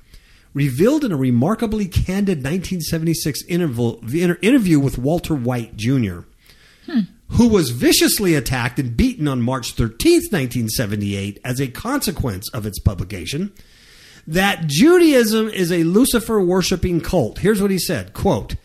[0.55, 6.22] revealed in a remarkably candid 1976 interval, interview with Walter White Jr.,
[6.88, 7.01] hmm.
[7.30, 12.80] who was viciously attacked and beaten on March 13, 1978, as a consequence of its
[12.80, 13.53] publication,
[14.28, 17.39] that Judaism is a Lucifer worshiping cult.
[17.39, 18.55] Here's what he said quote,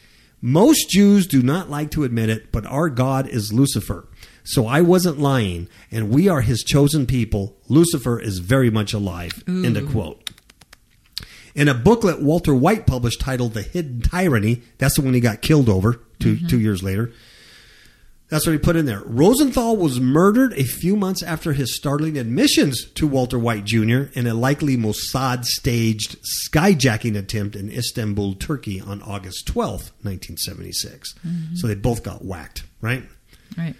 [0.40, 4.08] Most Jews do not like to admit it, but our God is Lucifer.
[4.44, 7.56] So I wasn't lying, and we are his chosen people.
[7.68, 9.42] Lucifer is very much alive.
[9.48, 10.30] End of quote.
[11.54, 15.40] In a booklet Walter White published titled The Hidden Tyranny, that's the one he got
[15.40, 16.46] killed over 2 mm-hmm.
[16.46, 17.12] two years later.
[18.34, 19.00] That's what he put in there.
[19.06, 24.06] Rosenthal was murdered a few months after his startling admissions to Walter White Jr.
[24.12, 26.16] in a likely Mossad staged
[26.50, 31.14] skyjacking attempt in Istanbul, Turkey on August 12th, 1976.
[31.54, 33.04] So they both got whacked, right?
[33.56, 33.76] Right.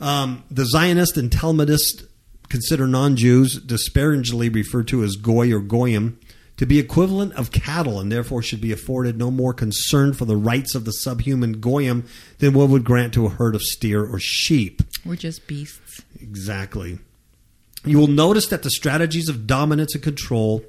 [0.00, 2.04] Um, the Zionist and Talmudist
[2.48, 6.20] consider non Jews, disparagingly referred to as Goy or Goyim,
[6.56, 10.36] to be equivalent of cattle and therefore should be afforded no more concern for the
[10.36, 12.04] rights of the subhuman Goyim
[12.38, 14.82] than one would grant to a herd of steer or sheep.
[15.04, 16.02] We're just beasts.
[16.20, 16.98] Exactly.
[17.84, 20.64] You will notice that the strategies of dominance and control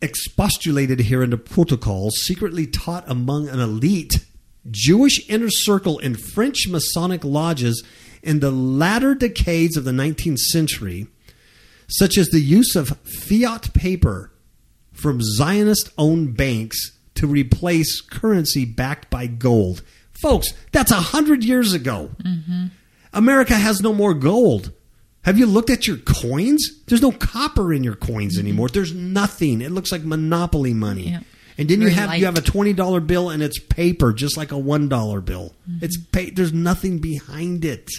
[0.00, 4.24] expostulated here in the protocols secretly taught among an elite
[4.70, 7.84] Jewish inner circle in French Masonic lodges
[8.22, 11.06] in the latter decades of the 19th century,
[11.88, 14.32] such as the use of fiat paper
[14.96, 19.82] from Zionist owned banks to replace currency backed by gold.
[20.12, 22.10] Folks, that's a hundred years ago.
[22.22, 22.66] Mm-hmm.
[23.12, 24.72] America has no more gold.
[25.22, 26.82] Have you looked at your coins?
[26.86, 28.46] There's no copper in your coins mm-hmm.
[28.46, 28.68] anymore.
[28.68, 29.60] There's nothing.
[29.60, 31.10] It looks like monopoly money.
[31.10, 31.20] Yeah.
[31.58, 32.20] And then you have light.
[32.20, 35.54] you have a twenty dollar bill and it's paper, just like a one dollar bill.
[35.68, 35.84] Mm-hmm.
[35.84, 37.90] It's pa- there's nothing behind it.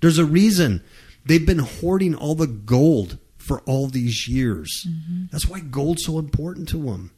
[0.00, 0.82] There's a reason
[1.26, 4.86] they've been hoarding all the gold for all these years.
[5.32, 7.10] That's why gold's so important to them.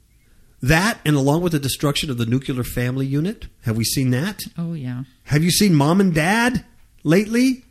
[0.63, 4.43] That, and along with the destruction of the nuclear family unit, have we seen that?
[4.57, 5.03] Oh yeah.
[5.25, 6.65] Have you seen mom and dad
[7.03, 7.65] lately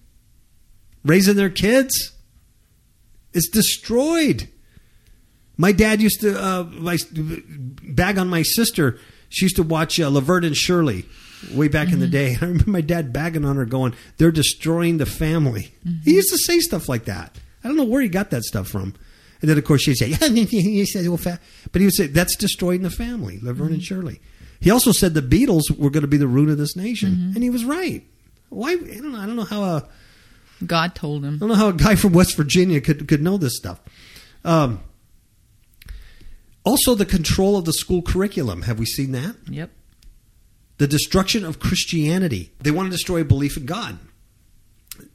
[1.06, 2.12] raising their kids?
[3.34, 4.50] It's destroyed.
[5.56, 9.00] My dad used to uh, my, bag on my sister.
[9.30, 11.06] She used to watch uh, Laverne and Shirley
[11.54, 12.38] way back in the day.
[12.42, 15.74] I remember my dad bagging on her, going, "They're destroying the family."
[16.04, 17.38] He used to say stuff like that.
[17.64, 18.96] I don't know where he got that stuff from.
[19.42, 21.40] And then, of course, she'd say, "Yeah," he said, well, fa-.
[21.72, 24.22] but he would say, "That's destroying the family." Laverne and Shirley.
[24.60, 27.44] He also said the Beatles were going to be the ruin of this nation, and
[27.44, 28.04] he was right.
[28.50, 28.72] Why?
[28.74, 29.20] I don't know.
[29.20, 29.88] I don't know how a
[30.66, 31.36] God told him.
[31.36, 33.80] I don't know how a guy from West Virginia could could know this stuff.
[34.46, 34.82] Um,
[36.64, 38.64] also, the control of the school curriculum.
[38.64, 39.36] Have we seen that?
[39.50, 39.72] Yep.
[40.78, 42.52] The destruction of Christianity.
[42.60, 43.98] They want to destroy belief in God.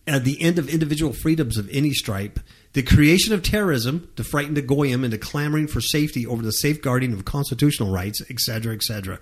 [0.07, 2.41] At the end of individual freedoms of any stripe,
[2.73, 7.13] the creation of terrorism to frighten the goyim into clamoring for safety over the safeguarding
[7.13, 9.19] of constitutional rights, etc., etc.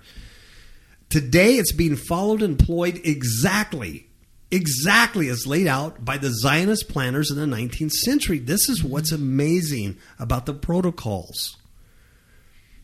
[1.09, 4.07] Today, it's being followed and employed exactly,
[4.51, 8.39] exactly as laid out by the Zionist planners in the 19th century.
[8.39, 11.57] This is what's amazing about the protocols.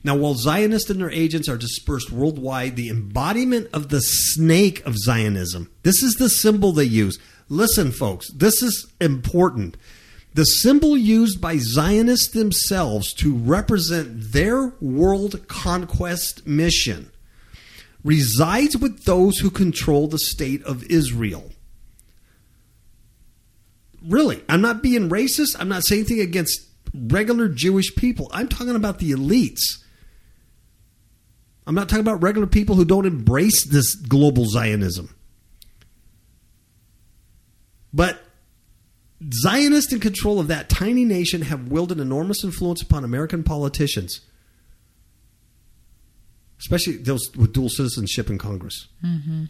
[0.04, 4.98] Now, while Zionists and their agents are dispersed worldwide, the embodiment of the snake of
[4.98, 7.20] Zionism, this is the symbol they use.
[7.52, 9.76] Listen, folks, this is important.
[10.36, 17.12] The symbol used by Zionists themselves to represent their world conquest mission
[18.06, 21.52] resides with those who control the state of Israel.
[24.08, 25.58] Really, I'm not being racist.
[25.60, 26.62] I'm not saying anything against
[26.94, 28.30] regular Jewish people.
[28.32, 29.84] I'm talking about the elites.
[31.68, 35.14] I'm not talking about regular people who don't embrace this global Zionism.
[37.94, 38.22] But
[39.32, 44.22] Zionists in control of that tiny nation have wielded enormous influence upon American politicians,
[46.60, 49.46] especially those with dual citizenship in Congress, mm-hmm.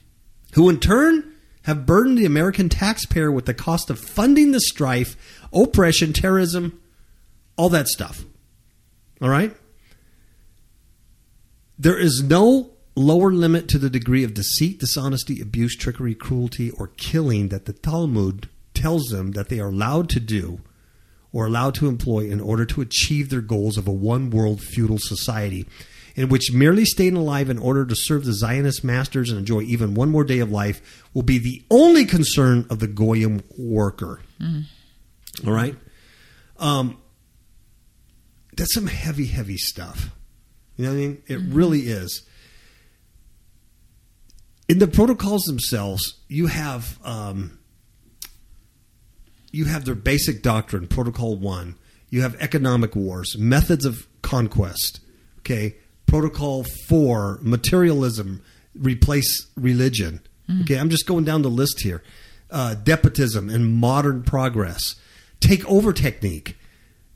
[0.54, 1.34] who in turn
[1.64, 5.16] have burdened the American taxpayer with the cost of funding the strife,
[5.54, 6.82] oppression, terrorism,
[7.56, 8.26] all that stuff.
[9.22, 9.56] All right?
[11.78, 16.88] There is no lower limit to the degree of deceit, dishonesty, abuse, trickery, cruelty, or
[16.88, 20.62] killing that the Talmud tells them that they are allowed to do
[21.34, 24.98] or allowed to employ in order to achieve their goals of a one world feudal
[25.00, 25.66] society,
[26.16, 29.94] in which merely staying alive in order to serve the Zionist masters and enjoy even
[29.94, 34.20] one more day of life will be the only concern of the Goyim worker.
[34.40, 34.66] Mm.
[35.46, 35.76] All right?
[36.60, 36.98] Um,
[38.56, 40.10] that's some heavy, heavy stuff.
[40.76, 41.24] You know what I mean?
[41.28, 41.54] It mm-hmm.
[41.54, 42.24] really is.
[44.72, 47.60] In the protocols themselves, you have um,
[49.52, 51.76] you have their basic doctrine, Protocol One.
[52.10, 55.02] You have economic wars, methods of conquest.
[55.40, 58.42] Okay, Protocol Four, materialism,
[58.74, 60.22] replace religion.
[60.48, 60.62] Mm.
[60.62, 62.02] Okay, I'm just going down the list here.
[62.50, 64.96] Uh, despotism and modern progress.
[65.42, 66.56] Take over technique.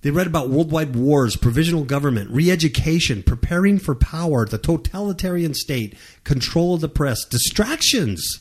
[0.05, 5.97] They read about worldwide wars, provisional government, re education, preparing for power, the totalitarian state,
[6.23, 8.39] control of the press, distractions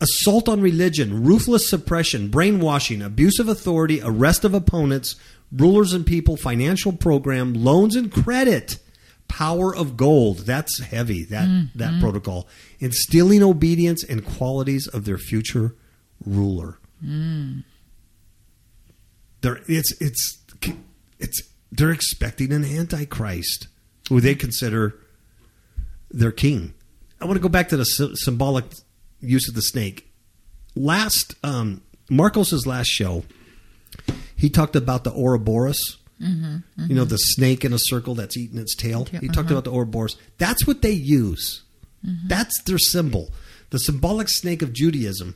[0.00, 5.16] assault on religion, ruthless suppression, brainwashing, abuse of authority, arrest of opponents,
[5.50, 8.78] rulers and people, financial program, loans and credit,
[9.26, 10.46] power of gold.
[10.46, 12.46] That's heavy, that, mm, that protocol.
[12.78, 15.74] Instilling obedience and qualities of their future
[16.24, 16.78] ruler.
[17.04, 17.64] Mm.
[19.44, 20.42] They're, it's, it's,
[21.18, 23.68] it's, they're expecting an antichrist
[24.08, 24.98] who they consider
[26.10, 26.72] their king.
[27.20, 28.64] I want to go back to the symbolic
[29.20, 30.10] use of the snake.
[30.74, 33.24] Last um, Marcos's last show,
[34.34, 35.98] he talked about the Ouroboros.
[36.22, 36.86] Mm-hmm, mm-hmm.
[36.86, 39.04] You know, the snake in a circle that's eating its tail.
[39.04, 39.54] He talked uh-huh.
[39.56, 40.16] about the Ouroboros.
[40.38, 41.64] That's what they use.
[42.02, 42.28] Mm-hmm.
[42.28, 43.30] That's their symbol.
[43.68, 45.34] The symbolic snake of Judaism.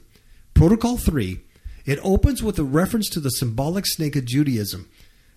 [0.54, 1.40] Protocol 3.
[1.88, 4.90] It opens with a reference to the symbolic snake of Judaism.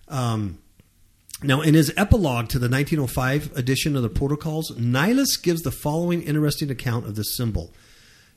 [0.06, 0.58] Um,
[1.42, 6.20] now, in his epilogue to the 1905 edition of the Protocols, Nilus gives the following
[6.20, 7.72] interesting account of this symbol.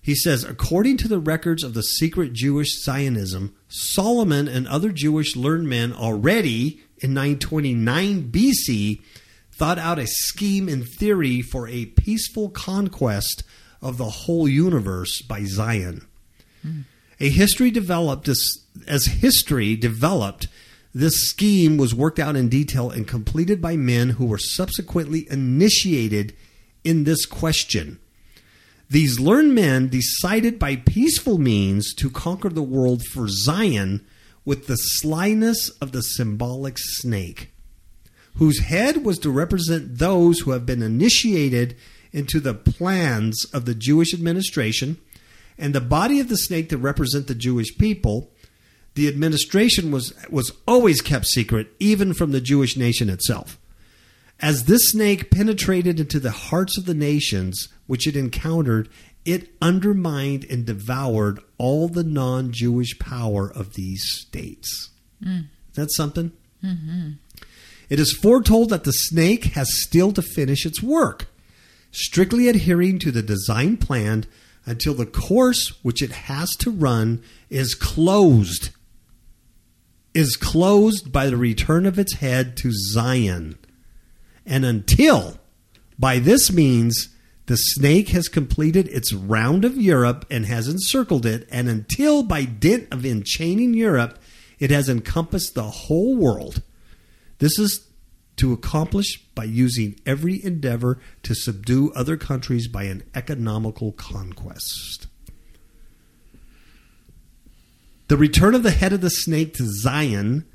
[0.01, 5.36] He says, according to the records of the secret Jewish Zionism, Solomon and other Jewish
[5.36, 9.01] learned men already in 929 BC
[9.51, 13.43] thought out a scheme in theory for a peaceful conquest
[13.82, 16.07] of the whole universe by Zion.
[16.61, 16.82] Hmm.
[17.20, 20.47] A history developed this, as history developed,
[20.93, 26.34] this scheme was worked out in detail and completed by men who were subsequently initiated
[26.84, 27.99] in this question.
[28.89, 34.05] These learned men decided by peaceful means to conquer the world for Zion
[34.45, 37.51] with the slyness of the symbolic snake,
[38.36, 41.76] whose head was to represent those who have been initiated
[42.13, 44.97] into the plans of the Jewish administration,
[45.58, 48.32] and the body of the snake to represent the Jewish people.
[48.95, 53.60] The administration was, was always kept secret, even from the Jewish nation itself.
[54.39, 58.89] As this snake penetrated into the hearts of the nations which it encountered,
[59.26, 64.89] it undermined and devoured all the non Jewish power of these states.
[65.24, 65.45] Mm.
[65.74, 66.32] That's something?
[66.64, 67.12] Mm-hmm.
[67.89, 71.28] It is foretold that the snake has still to finish its work,
[71.91, 74.28] strictly adhering to the design planned
[74.66, 78.70] until the course which it has to run is closed.
[80.13, 83.57] Is closed by the return of its head to Zion
[84.45, 85.39] and until
[85.97, 87.09] by this means
[87.47, 92.43] The snake has completed its round of Europe and has encircled it, and until by
[92.43, 94.18] dint of enchaining Europe,
[94.57, 96.63] it has encompassed the whole world.
[97.38, 97.85] This is
[98.38, 105.08] to accomplish by using every endeavor to subdue other countries by an economical conquest.
[108.08, 110.46] The return of the head of the snake to Zion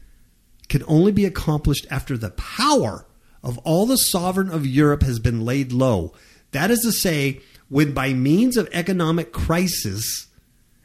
[0.69, 3.07] can only be accomplished after the power
[3.43, 6.13] of all the sovereign of Europe has been laid low.
[6.53, 10.29] That is to say, when by means of economic crisis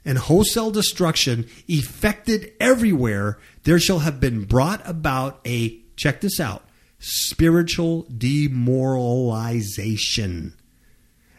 [0.04, 6.65] and wholesale destruction effected everywhere, there shall have been brought about a, check this out,
[7.08, 10.58] spiritual demoralization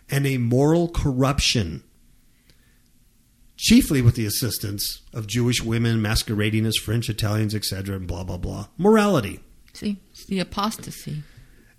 [0.09, 1.83] and a moral corruption,
[3.57, 8.37] chiefly with the assistance of Jewish women masquerading as French, Italians, etc., and blah, blah,
[8.37, 8.69] blah.
[8.79, 9.41] Morality.
[9.73, 11.25] See, it's the apostasy.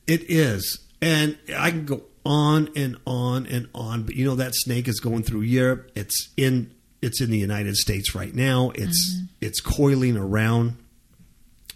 [0.06, 0.80] It is.
[1.02, 5.00] And I can go on and on and on, but you know that snake is
[5.00, 5.92] going through Europe.
[5.96, 8.72] It's in it's in the United States right now.
[8.76, 9.28] It's mm-hmm.
[9.40, 10.76] it's coiling around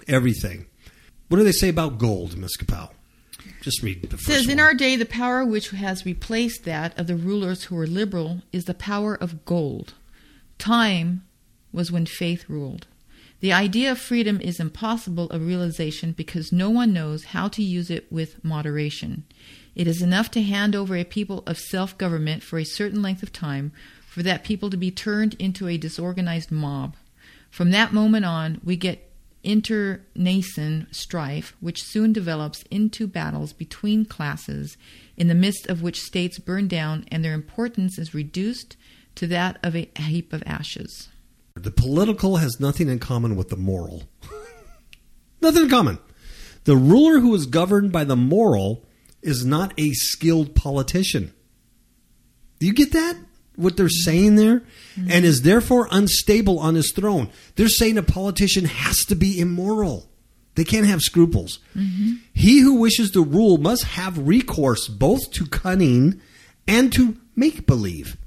[0.07, 0.65] everything.
[1.31, 2.91] What do they say about gold, Miss Capel?
[3.61, 7.15] Just read the says, In our day, the power which has replaced that of the
[7.15, 9.93] rulers who were liberal is the power of gold.
[10.57, 11.23] Time
[11.71, 12.85] was when faith ruled.
[13.39, 17.89] The idea of freedom is impossible of realization because no one knows how to use
[17.89, 19.23] it with moderation.
[19.73, 23.23] It is enough to hand over a people of self government for a certain length
[23.23, 23.71] of time
[24.05, 26.97] for that people to be turned into a disorganized mob.
[27.49, 29.10] From that moment on, we get
[29.43, 34.77] internecine strife, which soon develops into battles between classes,
[35.17, 38.75] in the midst of which states burn down and their importance is reduced
[39.15, 41.09] to that of a heap of ashes.
[41.55, 44.03] The political has nothing in common with the moral.
[45.41, 45.99] nothing in common.
[46.63, 48.85] The ruler who is governed by the moral
[49.21, 51.33] is not a skilled politician.
[52.59, 53.17] Do you get that?
[53.55, 54.63] What they're saying there?
[55.09, 57.29] And is therefore unstable on his throne.
[57.55, 60.09] They're saying a politician has to be immoral.
[60.55, 61.59] They can't have scruples.
[62.33, 66.21] He who wishes to rule must have recourse both to cunning
[66.67, 68.17] and to make believe.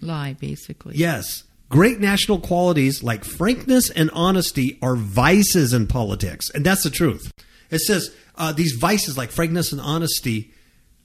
[0.00, 0.96] Lie, basically.
[0.96, 1.44] Yes.
[1.68, 6.50] Great national qualities like frankness and honesty are vices in politics.
[6.50, 7.32] And that's the truth.
[7.70, 10.52] It says uh, these vices like frankness and honesty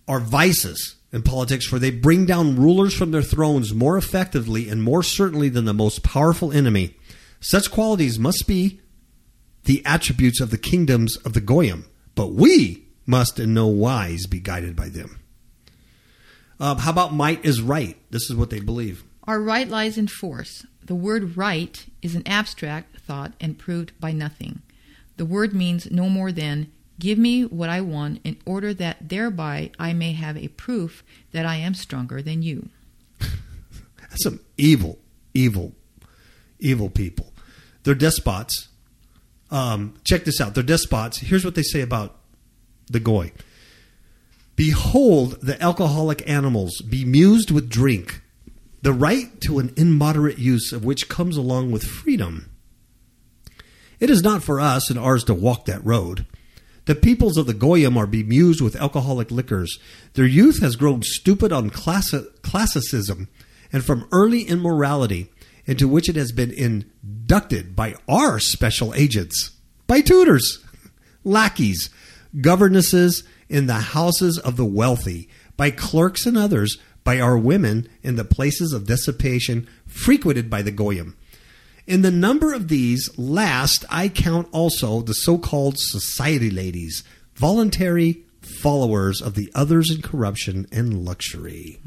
[0.08, 4.84] are vices in politics, for they bring down rulers from their thrones more effectively and
[4.84, 6.96] more certainly than the most powerful enemy.
[7.40, 8.82] Such qualities must be
[9.64, 11.86] the attributes of the kingdoms of the Goyim,
[12.16, 15.20] but we must in no wise be guided by them.
[16.60, 17.98] Um, how about might is right?
[18.10, 19.04] This is what they believe.
[19.26, 20.66] Our right lies in force.
[20.84, 24.62] The word right is an abstract thought and proved by nothing.
[25.18, 29.72] The word means no more than give me what I want in order that thereby
[29.80, 32.70] I may have a proof that I am stronger than you.
[33.20, 35.00] That's some evil,
[35.34, 35.74] evil,
[36.60, 37.34] evil people.
[37.84, 38.70] They're despots.
[39.50, 40.56] Um, check this out.
[40.56, 41.20] They're despots.
[41.20, 42.18] Here's what they say about
[42.88, 43.32] the goy.
[44.56, 48.22] Behold the alcoholic animals bemused with drink,
[48.82, 52.50] the right to an immoderate use of which comes along with freedom.
[54.00, 56.26] It is not for us and ours to walk that road.
[56.88, 59.78] The peoples of the Goyim are bemused with alcoholic liquors.
[60.14, 63.28] Their youth has grown stupid on classi- classicism
[63.74, 65.30] and from early immorality,
[65.66, 69.52] into which it has been inducted by our special agents,
[69.86, 70.64] by tutors,
[71.26, 71.90] lackeys,
[72.40, 75.28] governesses in the houses of the wealthy,
[75.58, 80.72] by clerks and others, by our women in the places of dissipation frequented by the
[80.72, 81.18] Goyim.
[81.88, 87.02] In the number of these last, I count also the so called society ladies,
[87.36, 91.80] voluntary followers of the others in corruption and luxury.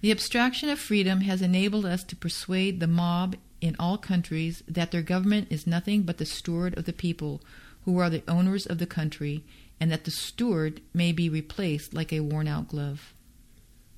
[0.00, 4.92] The abstraction of freedom has enabled us to persuade the mob in all countries that
[4.92, 7.40] their government is nothing but the steward of the people,
[7.84, 9.42] who are the owners of the country,
[9.80, 13.12] and that the steward may be replaced like a worn out glove.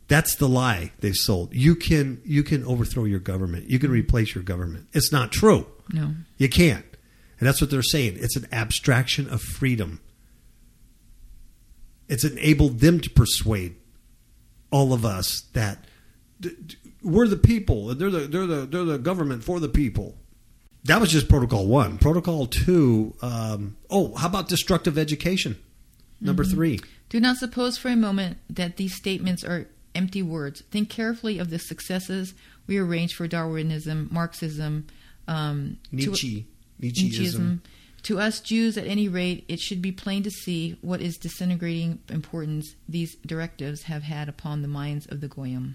[0.09, 1.55] That's the lie they've sold.
[1.55, 3.69] You can you can overthrow your government.
[3.69, 4.89] You can replace your government.
[4.93, 5.67] It's not true.
[5.93, 6.15] No.
[6.39, 6.85] You can't.
[7.39, 8.17] And that's what they're saying.
[8.19, 10.01] It's an abstraction of freedom.
[12.09, 13.77] It's enabled them to persuade
[14.71, 15.85] all of us that
[17.03, 20.17] we're the people and they're the they're the they're the government for the people.
[20.85, 21.99] That was just protocol one.
[21.99, 23.15] Protocol two.
[23.21, 25.59] Um, oh, how about destructive education?
[26.21, 26.81] Number three.
[27.11, 29.69] Do not suppose for a moment that these statements are
[29.99, 30.63] empty words.
[30.71, 32.33] Think carefully of the successes
[32.67, 34.87] we arranged for Darwinism, Marxism,
[35.27, 36.47] um, to- Nietzsche.
[36.81, 37.21] Nietzscheism.
[37.21, 37.61] Nietzscheism,
[38.05, 41.99] To us Jews, at any rate, it should be plain to see what is disintegrating
[42.09, 45.75] importance these directives have had upon the minds of the Goyim.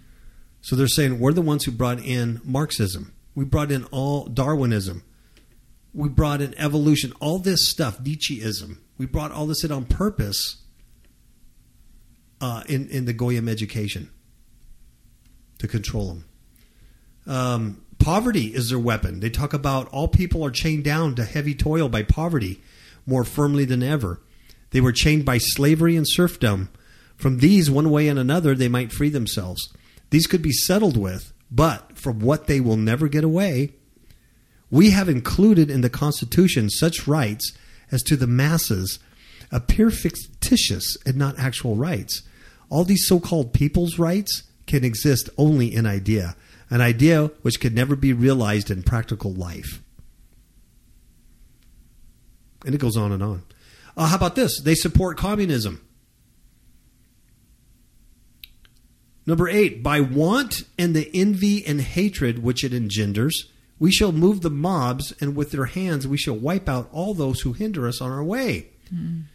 [0.62, 3.12] So they're saying we're the ones who brought in Marxism.
[3.36, 5.04] We brought in all Darwinism.
[5.94, 8.78] We brought in evolution, all this stuff, Nietzscheism.
[8.98, 10.63] We brought all this in on purpose
[12.44, 14.10] uh, in in the Goyim education
[15.60, 16.26] to control them.
[17.26, 19.22] Um, poverty is their weapon.
[19.22, 22.62] They talk about all people are chained down to heavy toil by poverty
[23.06, 24.20] more firmly than ever.
[24.72, 26.70] They were chained by slavery and serfdom.
[27.16, 29.74] From these, one way and another, they might free themselves.
[30.10, 33.72] These could be settled with, but from what they will never get away,
[34.70, 37.54] we have included in the Constitution such rights
[37.90, 39.00] as to the masses
[39.50, 42.24] appear fictitious and not actual rights.
[42.74, 46.36] All these so called people's rights can exist only in idea,
[46.72, 49.84] an idea which can never be realized in practical life.
[52.66, 53.44] And it goes on and on.
[53.96, 54.60] Uh, how about this?
[54.60, 55.88] They support communism.
[59.28, 64.42] Number eight, by want and the envy and hatred which it engenders, we shall move
[64.42, 68.02] the mobs, and with their hands we shall wipe out all those who hinder us
[68.02, 68.70] on our way.
[68.92, 69.26] Mm.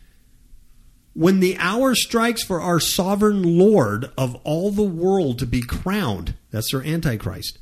[1.18, 6.34] When the hour strikes for our sovereign Lord of all the world to be crowned,
[6.52, 7.58] that's their Antichrist,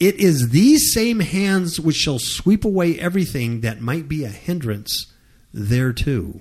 [0.00, 5.06] it is these same hands which shall sweep away everything that might be a hindrance
[5.54, 6.40] thereto.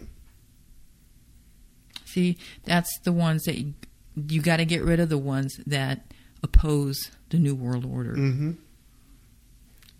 [2.05, 2.35] See,
[2.65, 3.75] that's the ones that you,
[4.15, 8.15] you got to get rid of the ones that oppose the New World Order.
[8.15, 8.51] Mm-hmm.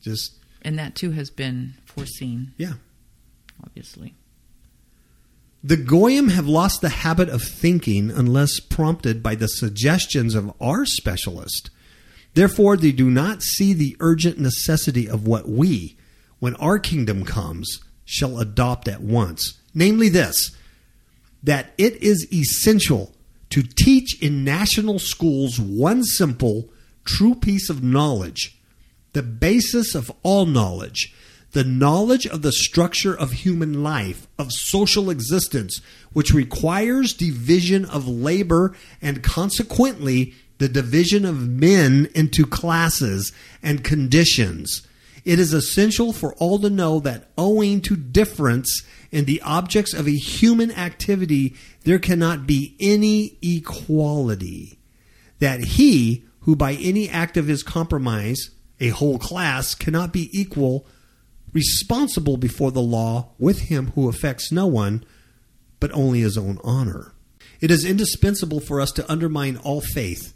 [0.02, 0.34] Just.
[0.64, 2.56] And that too has been foreseen.
[2.58, 2.74] Yeah.
[3.64, 4.16] Obviously.
[5.64, 10.86] The Goyim have lost the habit of thinking unless prompted by the suggestions of our
[10.86, 11.70] specialist.
[12.34, 15.98] Therefore, they do not see the urgent necessity of what we,
[16.40, 19.60] when our kingdom comes, shall adopt at once.
[19.74, 20.56] Namely, this
[21.42, 23.14] that it is essential
[23.50, 26.70] to teach in national schools one simple,
[27.06, 28.60] true piece of knowledge,
[29.14, 31.14] the basis of all knowledge
[31.52, 35.82] the knowledge of the structure of human life, of social existence,
[36.14, 43.32] which requires division of labor and consequently the division of men into classes
[43.64, 44.86] and conditions.
[45.26, 50.08] It is essential for all to know that owing to difference in the objects of
[50.08, 54.78] a human activity, there cannot be any equality.
[55.40, 60.86] That he who by any act of his compromise, a whole class, cannot be equal
[61.54, 65.04] responsible before the law with him who affects no one,
[65.80, 67.14] but only his own honor.
[67.62, 70.34] It is indispensable for us to undermine all faith,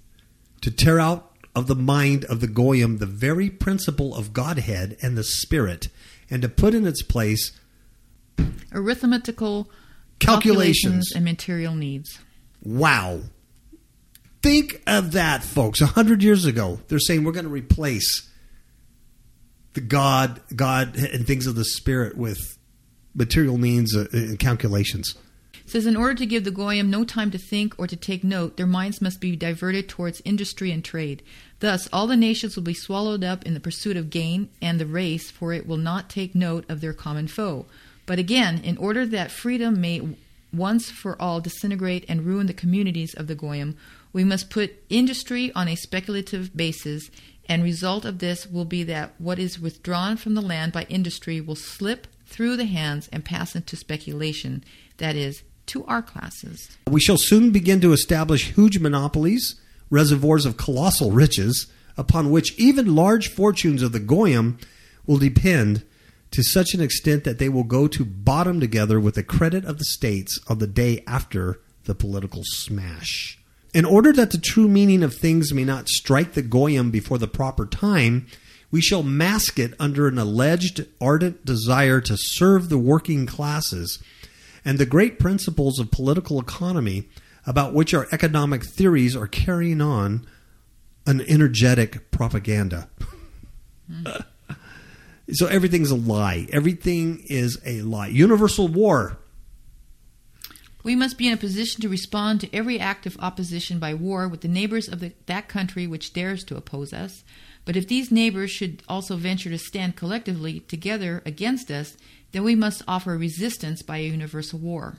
[0.62, 5.18] to tear out of the mind of the Goyim the very principle of Godhead and
[5.18, 5.90] the Spirit,
[6.30, 7.52] and to put in its place
[8.74, 9.70] arithmetical
[10.20, 12.20] calculations, calculations and material needs.
[12.64, 13.22] Wow.
[14.42, 15.80] Think of that, folks.
[15.80, 18.30] A hundred years ago, they're saying we're going to replace
[19.74, 22.58] the God, God, and things of the spirit with
[23.16, 25.16] material means uh, and calculations.
[25.66, 28.24] It says, in order to give the goyim no time to think or to take
[28.24, 31.24] note, their minds must be diverted towards industry and trade.
[31.60, 34.86] Thus, all the nations will be swallowed up in the pursuit of gain, and the
[34.86, 37.66] race, for it will not take note of their common foe.
[38.06, 40.18] But again, in order that freedom may
[40.52, 43.78] once for all disintegrate and ruin the communities of the goyim,
[44.12, 47.10] we must put industry on a speculative basis
[47.48, 51.42] and result of this will be that what is withdrawn from the land by industry
[51.42, 54.64] will slip through the hands and pass into speculation,
[54.98, 56.78] that is, to our classes.
[56.90, 59.56] We shall soon begin to establish huge monopolies,
[59.90, 61.68] reservoirs of colossal riches,
[61.98, 64.58] upon which even large fortunes of the Goyim
[65.06, 65.84] will depend
[66.32, 69.78] to such an extent that they will go to bottom together with the credit of
[69.78, 73.38] the states on the day after the political smash.
[73.74, 77.28] In order that the true meaning of things may not strike the goyim before the
[77.28, 78.28] proper time,
[78.70, 84.02] we shall mask it under an alleged ardent desire to serve the working classes
[84.64, 87.08] and the great principles of political economy
[87.46, 90.26] about which our economic theories are carrying on
[91.06, 92.90] an energetic propaganda.
[93.92, 94.26] Mm.
[95.34, 96.48] so everything's a lie.
[96.52, 98.08] Everything is a lie.
[98.08, 99.18] Universal war
[100.84, 104.28] we must be in a position to respond to every act of opposition by war
[104.28, 107.24] with the neighbors of the, that country which dares to oppose us.
[107.66, 111.96] But if these neighbors should also venture to stand collectively together against us,
[112.34, 114.98] then we must offer resistance by a universal war.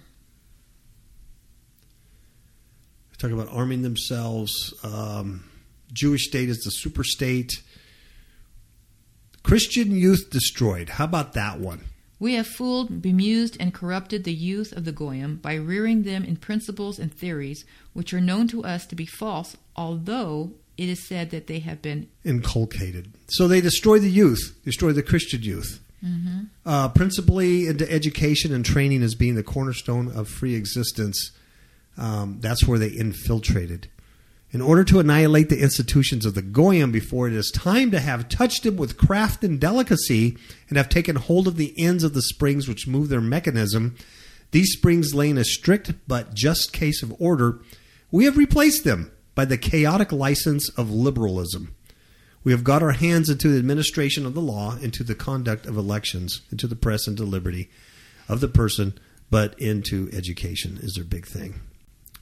[3.18, 4.74] Talk about arming themselves.
[4.82, 5.44] Um,
[5.92, 7.62] Jewish state is the super state.
[9.42, 10.88] Christian youth destroyed.
[10.88, 11.84] How about that one?
[12.24, 16.36] We have fooled, bemused, and corrupted the youth of the Goyim by rearing them in
[16.36, 21.28] principles and theories which are known to us to be false, although it is said
[21.32, 23.12] that they have been inculcated.
[23.26, 25.84] So they destroy the youth, destroy the Christian youth.
[26.64, 31.30] Uh, principally into education and training as being the cornerstone of free existence.
[31.98, 33.88] Um, that's where they infiltrated.
[34.54, 38.28] In order to annihilate the institutions of the Goyim before it is time to have
[38.28, 40.38] touched him with craft and delicacy
[40.68, 43.96] and have taken hold of the ends of the springs which move their mechanism,
[44.52, 47.62] these springs lay in a strict but just case of order,
[48.12, 51.74] we have replaced them by the chaotic license of liberalism.
[52.44, 55.76] We have got our hands into the administration of the law, into the conduct of
[55.76, 57.70] elections, into the press, into liberty
[58.28, 58.96] of the person,
[59.30, 61.58] but into education is their big thing.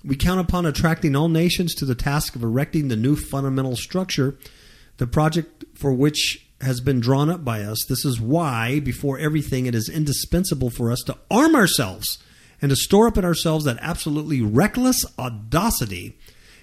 [0.05, 4.37] We count upon attracting all nations to the task of erecting the new fundamental structure,
[4.97, 7.85] the project for which has been drawn up by us.
[7.89, 12.19] This is why, before everything, it is indispensable for us to arm ourselves
[12.61, 16.17] and to store up in ourselves that absolutely reckless audacity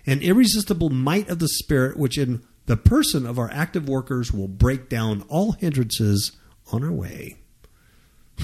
[0.06, 4.48] and irresistible might of the Spirit, which in the person of our active workers will
[4.48, 6.32] break down all hindrances
[6.72, 7.38] on our way.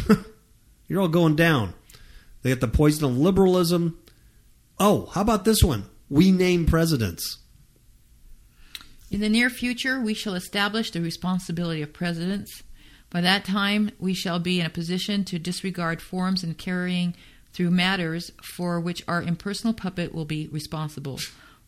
[0.88, 1.74] You're all going down.
[2.42, 3.98] They got the poison of liberalism.
[4.80, 5.86] Oh, how about this one?
[6.10, 7.40] We name presidents.
[9.10, 12.64] In the near future, we shall establish the responsibility of presidents.
[13.10, 17.16] By that time, we shall be in a position to disregard forms and carrying
[17.54, 21.20] through matters for which our impersonal puppet will be responsible.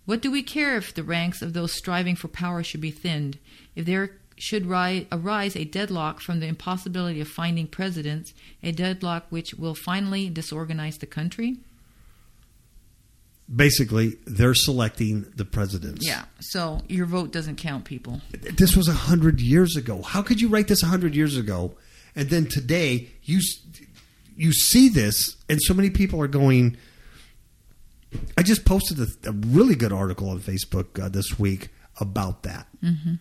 [0.05, 3.37] What do we care if the ranks of those striving for power should be thinned?
[3.75, 9.25] If there should ri- arise a deadlock from the impossibility of finding presidents, a deadlock
[9.29, 11.57] which will finally disorganize the country?
[13.53, 16.05] Basically, they're selecting the presidents.
[16.05, 18.19] Yeah, so your vote doesn't count, people.
[18.31, 20.01] This was a hundred years ago.
[20.01, 21.75] How could you write this a hundred years ago,
[22.13, 23.39] and then today you
[24.35, 26.75] you see this, and so many people are going.
[28.37, 31.69] I just posted a, a really good article on Facebook uh, this week
[31.99, 32.67] about that.
[32.83, 33.15] Mm-hmm.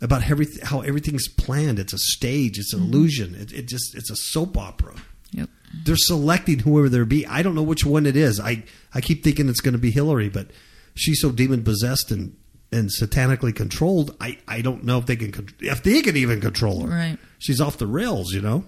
[0.00, 1.78] About everything, how everything's planned.
[1.78, 2.58] It's a stage.
[2.58, 3.34] It's an illusion.
[3.36, 4.96] It, it just it's a soap opera.
[5.30, 5.48] Yep.
[5.84, 7.26] They're selecting whoever there be.
[7.26, 8.38] I don't know which one it is.
[8.38, 8.64] I
[8.94, 10.48] I keep thinking it's going to be Hillary, but
[10.94, 12.36] she's so demon possessed and
[12.70, 14.16] and satanically controlled.
[14.20, 16.88] I I don't know if they can if they can even control her.
[16.88, 17.18] Right.
[17.38, 18.64] She's off the rails, you know.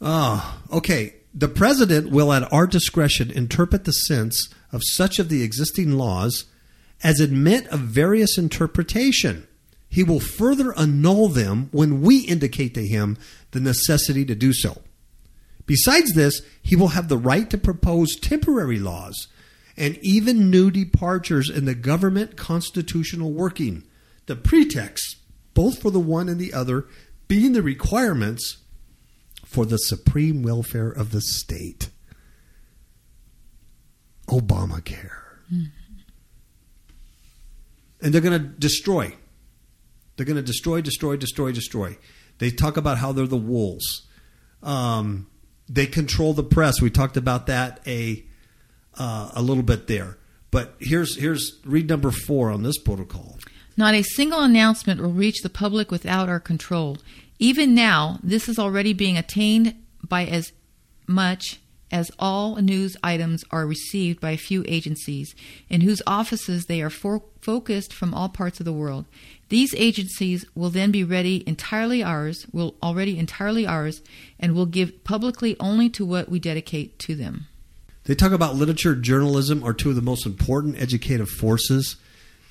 [0.00, 1.14] Ah, okay.
[1.34, 6.46] The president will, at our discretion, interpret the sense of such of the existing laws
[7.02, 9.46] as admit of various interpretation.
[9.88, 13.16] He will further annul them when we indicate to him
[13.52, 14.82] the necessity to do so.
[15.68, 19.28] Besides this, he will have the right to propose temporary laws
[19.76, 23.84] and even new departures in the government constitutional working,
[24.24, 25.18] the pretext,
[25.52, 26.86] both for the one and the other,
[27.28, 28.56] being the requirements
[29.44, 31.90] for the supreme welfare of the state.
[34.28, 35.20] Obamacare.
[38.00, 39.14] And they're going to destroy.
[40.16, 41.98] They're going to destroy, destroy, destroy, destroy.
[42.38, 44.06] They talk about how they're the wolves.
[44.62, 45.26] Um,
[45.68, 46.80] they control the press.
[46.80, 48.24] We talked about that a
[48.98, 50.18] uh, a little bit there.
[50.50, 53.38] But here's here's read number four on this protocol.
[53.76, 56.98] Not a single announcement will reach the public without our control.
[57.38, 60.52] Even now, this is already being attained by as
[61.06, 61.60] much
[61.90, 65.34] as all news items are received by a few agencies,
[65.70, 69.06] in whose offices they are for- focused from all parts of the world.
[69.48, 74.02] These agencies will then be ready entirely ours, will already entirely ours,
[74.38, 77.46] and will give publicly only to what we dedicate to them.
[78.04, 81.96] They talk about literature, journalism are two of the most important educative forces.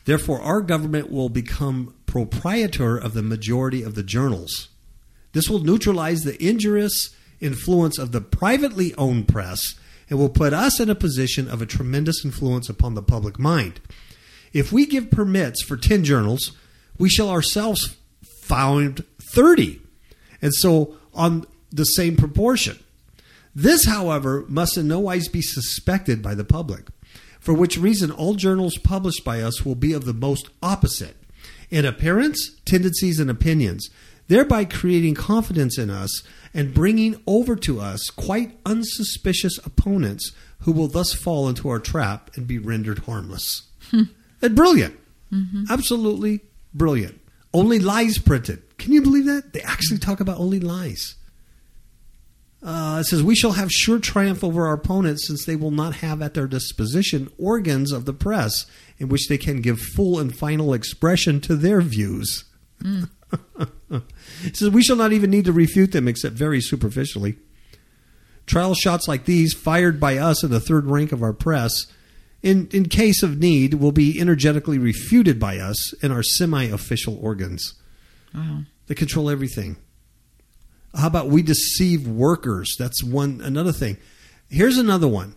[0.06, 4.70] Therefore, our government will become proprietor of the majority of the journals.
[5.34, 7.10] This will neutralize the injurious
[7.40, 9.76] influence of the privately owned press
[10.10, 13.80] and will put us in a position of a tremendous influence upon the public mind.
[14.54, 16.54] If we give permits for 10 journals,
[16.98, 17.96] we shall ourselves
[18.42, 19.04] found
[19.34, 19.82] 30.
[20.42, 22.80] And so on the same proportion.
[23.54, 26.88] This, however, must in no wise be suspected by the public,
[27.40, 31.18] for which reason all journals published by us will be of the most opposite
[31.70, 33.90] in appearance, tendencies, and opinions,
[34.28, 40.88] thereby creating confidence in us and bringing over to us quite unsuspicious opponents who will
[40.88, 43.64] thus fall into our trap and be rendered harmless.
[43.92, 44.04] Hmm.
[44.42, 45.00] and brilliant.
[45.32, 45.66] Mm-hmm.
[45.70, 46.42] Absolutely
[46.78, 47.20] brilliant.
[47.54, 48.78] Only lies printed.
[48.78, 49.54] Can you believe that?
[49.54, 51.16] They actually talk about only lies.
[52.62, 55.96] Uh, it says, We shall have sure triumph over our opponents, since they will not
[55.96, 58.66] have at their disposition organs of the press
[58.98, 62.46] in which they can give full and final expression to their views.
[64.46, 67.38] It says, We shall not even need to refute them except very superficially.
[68.46, 71.88] Trial shots like these, fired by us in the third rank of our press,
[72.48, 77.18] in, in case of need, will be energetically refuted by us in our semi official
[77.22, 77.74] organs.
[78.34, 78.44] Uh-huh.
[78.44, 78.62] Wow.
[78.88, 79.76] They control everything.
[80.96, 82.76] How about we deceive workers?
[82.80, 83.98] That's one another thing.
[84.50, 85.36] Here's another one.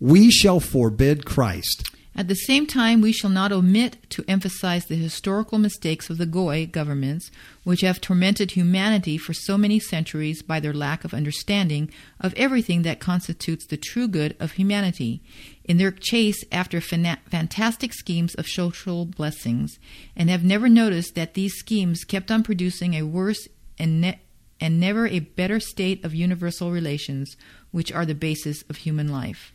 [0.00, 1.88] We shall forbid Christ.
[2.18, 6.26] At the same time, we shall not omit to emphasize the historical mistakes of the
[6.26, 7.30] Goy governments,
[7.62, 12.82] which have tormented humanity for so many centuries by their lack of understanding of everything
[12.82, 15.22] that constitutes the true good of humanity,
[15.62, 19.78] in their chase after fana- fantastic schemes of social blessings,
[20.16, 23.46] and have never noticed that these schemes kept on producing a worse
[23.78, 24.18] and, ne-
[24.60, 27.36] and never a better state of universal relations,
[27.70, 29.52] which are the basis of human life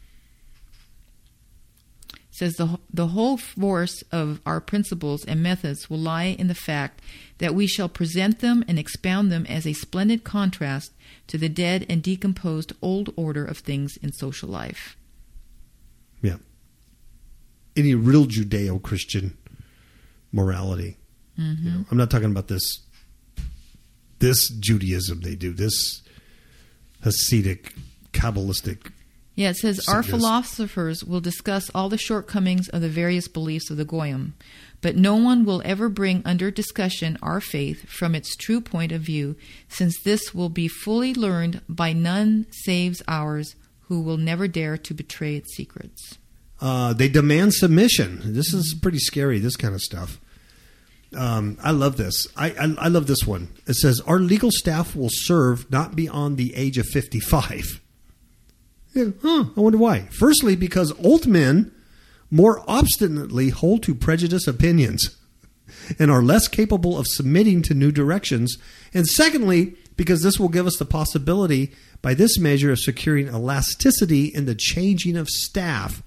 [2.33, 6.99] says the, the whole force of our principles and methods will lie in the fact
[7.37, 10.91] that we shall present them and expound them as a splendid contrast
[11.27, 14.97] to the dead and decomposed old order of things in social life.
[16.23, 16.37] Yeah.
[17.75, 19.37] Any real Judeo Christian
[20.31, 20.97] morality.
[21.39, 21.65] Mm-hmm.
[21.65, 22.81] You know, I'm not talking about this
[24.17, 26.01] this Judaism they do, this
[27.03, 27.73] Hasidic,
[28.13, 28.91] Kabbalistic
[29.35, 33.77] Yeah, it says our philosophers will discuss all the shortcomings of the various beliefs of
[33.77, 34.35] the Goyim,
[34.81, 39.01] but no one will ever bring under discussion our faith from its true point of
[39.01, 39.35] view,
[39.67, 43.55] since this will be fully learned by none saves ours
[43.87, 46.19] who will never dare to betray its secrets.
[46.61, 48.21] Uh, they demand submission.
[48.23, 49.39] This is pretty scary.
[49.39, 50.19] This kind of stuff.
[51.15, 52.27] Um, I love this.
[52.37, 53.49] I, I I love this one.
[53.67, 57.81] It says our legal staff will serve not beyond the age of fifty-five.
[58.93, 60.07] Yeah, huh, I wonder why.
[60.11, 61.71] Firstly, because old men
[62.29, 65.17] more obstinately hold to prejudiced opinions
[65.99, 68.57] and are less capable of submitting to new directions.
[68.93, 74.25] And secondly, because this will give us the possibility, by this measure, of securing elasticity
[74.25, 76.01] in the changing of staff,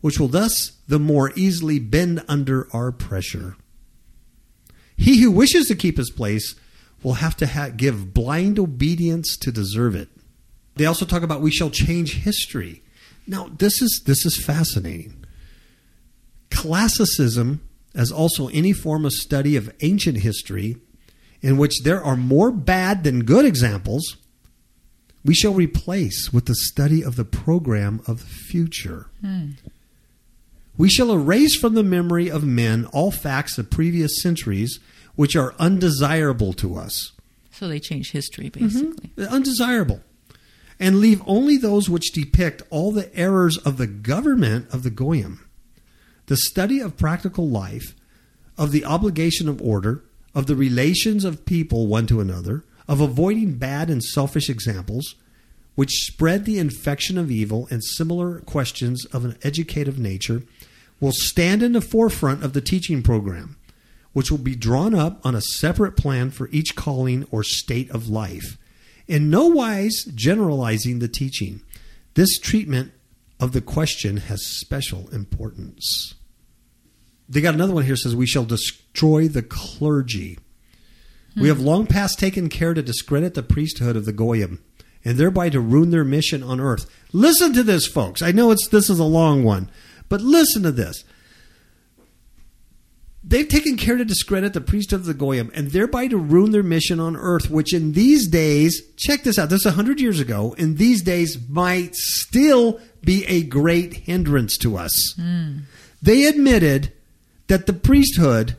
[0.00, 3.56] which will thus the more easily bend under our pressure.
[4.96, 6.54] He who wishes to keep his place
[7.02, 10.08] will have to ha- give blind obedience to deserve it.
[10.76, 12.82] They also talk about we shall change history.
[13.26, 15.24] Now, this is this is fascinating.
[16.50, 20.76] Classicism, as also any form of study of ancient history,
[21.40, 24.16] in which there are more bad than good examples,
[25.24, 29.06] we shall replace with the study of the program of the future.
[29.20, 29.50] Hmm.
[30.76, 34.80] We shall erase from the memory of men all facts of previous centuries
[35.14, 37.12] which are undesirable to us.
[37.50, 39.10] So they change history, basically.
[39.10, 39.32] Mm-hmm.
[39.32, 40.00] Undesirable.
[40.82, 45.48] And leave only those which depict all the errors of the government of the Goyim.
[46.26, 47.94] The study of practical life,
[48.58, 50.02] of the obligation of order,
[50.34, 55.14] of the relations of people one to another, of avoiding bad and selfish examples,
[55.76, 60.42] which spread the infection of evil and similar questions of an educative nature,
[60.98, 63.56] will stand in the forefront of the teaching program,
[64.14, 68.08] which will be drawn up on a separate plan for each calling or state of
[68.08, 68.58] life.
[69.08, 71.62] In no wise generalizing the teaching,
[72.14, 72.92] this treatment
[73.40, 76.14] of the question has special importance.
[77.28, 80.38] They got another one here says we shall destroy the clergy.
[81.34, 84.62] We have long past taken care to discredit the priesthood of the goyim
[85.04, 86.90] and thereby to ruin their mission on earth.
[87.12, 88.22] Listen to this, folks.
[88.22, 89.70] I know it's this is a long one,
[90.08, 91.04] but listen to this.
[93.24, 96.64] They've taken care to discredit the priesthood of the goyim and thereby to ruin their
[96.64, 100.54] mission on earth, which in these days, check this out, this is 100 years ago,
[100.58, 105.14] in these days might still be a great hindrance to us.
[105.16, 105.58] Hmm.
[106.02, 106.92] They admitted
[107.46, 108.56] that the priesthood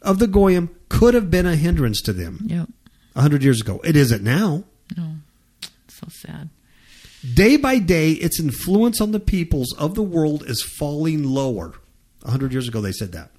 [0.00, 2.68] of the goyim could have been a hindrance to them Yep.
[3.12, 3.80] 100 years ago.
[3.84, 4.64] It isn't now.
[4.96, 5.16] No.
[5.88, 6.48] So sad.
[7.34, 11.74] Day by day, its influence on the peoples of the world is falling lower.
[12.22, 13.30] 100 years ago, they said that.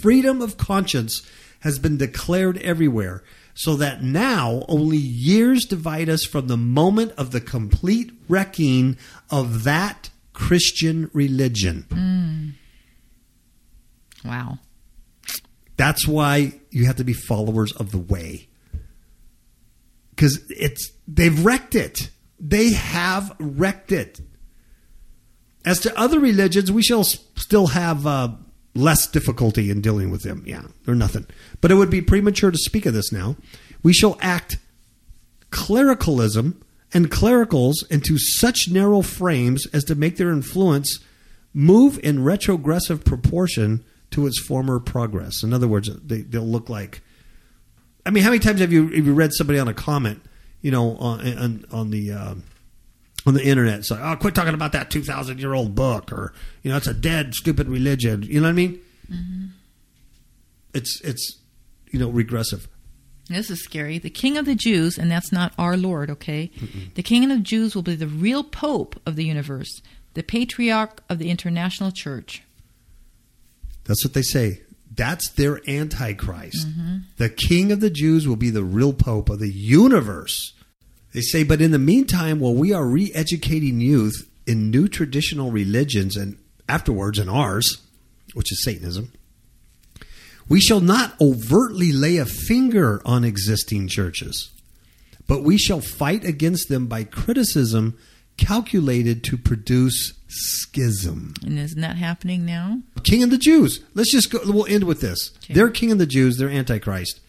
[0.00, 1.22] Freedom of conscience
[1.60, 3.22] has been declared everywhere,
[3.54, 8.96] so that now only years divide us from the moment of the complete wrecking
[9.30, 12.54] of that Christian religion.
[14.24, 14.58] Wow.
[15.76, 18.48] That's why you have to be followers of the way.
[20.10, 22.10] Because it's they've wrecked it.
[22.38, 24.20] They have wrecked it.
[25.64, 28.28] As to other religions, we shall still have uh,
[28.76, 30.42] less difficulty in dealing with them.
[30.46, 31.26] Yeah, they're nothing.
[31.60, 33.36] But it would be premature to speak of this now.
[33.82, 34.58] We shall act
[35.50, 36.62] clericalism
[36.92, 41.00] and clericals into such narrow frames as to make their influence
[41.52, 45.42] move in retrogressive proportion to its former progress.
[45.42, 47.02] In other words, they, they'll look like
[48.06, 50.22] I mean, how many times have you have you read somebody on a comment,
[50.62, 52.34] you know, on on, on the uh,
[53.26, 53.80] on the internet?
[53.80, 56.32] It's like, oh, quit talking about that two thousand year old book, or
[56.62, 58.22] you know, it's a dead, stupid religion.
[58.22, 58.80] You know what I mean?
[59.10, 59.46] Mm-hmm.
[60.74, 61.38] It's it's
[61.90, 62.68] you know regressive.
[63.28, 63.98] This is scary.
[63.98, 66.48] The King of the Jews, and that's not our Lord, okay?
[66.94, 69.82] The King of the Jews will be the real Pope of the universe,
[70.14, 72.44] the Patriarch of the International Church.
[73.82, 74.60] That's what they say.
[74.96, 76.66] That's their antichrist.
[76.66, 76.96] Mm-hmm.
[77.18, 80.54] The king of the Jews will be the real pope of the universe.
[81.16, 85.50] They say, but in the meantime, while we are re educating youth in new traditional
[85.50, 86.36] religions and
[86.68, 87.78] afterwards in ours,
[88.34, 89.10] which is Satanism,
[90.46, 94.50] we shall not overtly lay a finger on existing churches,
[95.26, 97.96] but we shall fight against them by criticism
[98.36, 101.32] calculated to produce schism.
[101.42, 102.82] And isn't that happening now?
[103.04, 103.80] King of the Jews.
[103.94, 104.40] Let's just go.
[104.44, 105.32] We'll end with this.
[105.38, 105.54] Okay.
[105.54, 106.36] They're King of the Jews.
[106.36, 107.20] They're Antichrist.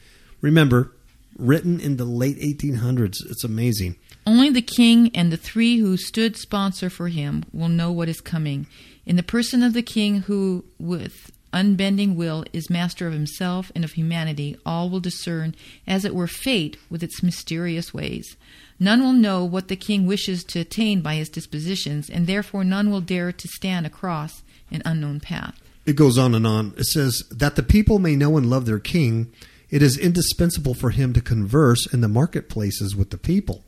[0.41, 0.91] Remember,
[1.37, 3.17] written in the late 1800s.
[3.29, 3.95] It's amazing.
[4.25, 8.21] Only the king and the three who stood sponsor for him will know what is
[8.21, 8.67] coming.
[9.05, 13.85] In the person of the king who, with unbending will, is master of himself and
[13.85, 15.55] of humanity, all will discern,
[15.87, 18.35] as it were, fate with its mysterious ways.
[18.79, 22.91] None will know what the king wishes to attain by his dispositions, and therefore none
[22.91, 25.59] will dare to stand across an unknown path.
[25.85, 26.73] It goes on and on.
[26.77, 29.31] It says that the people may know and love their king.
[29.69, 33.63] It is indispensable for him to converse in the marketplaces with the people.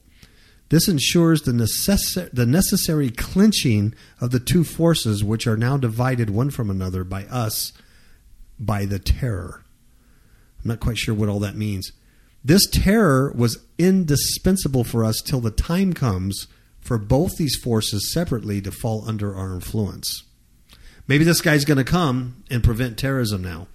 [0.69, 6.29] This ensures the, necess- the necessary clinching of the two forces which are now divided
[6.29, 7.73] one from another by us
[8.59, 9.63] by the terror.
[10.63, 11.91] I'm not quite sure what all that means.
[12.43, 16.47] This terror was indispensable for us till the time comes
[16.79, 20.23] for both these forces separately to fall under our influence.
[21.07, 23.67] Maybe this guy's going to come and prevent terrorism now.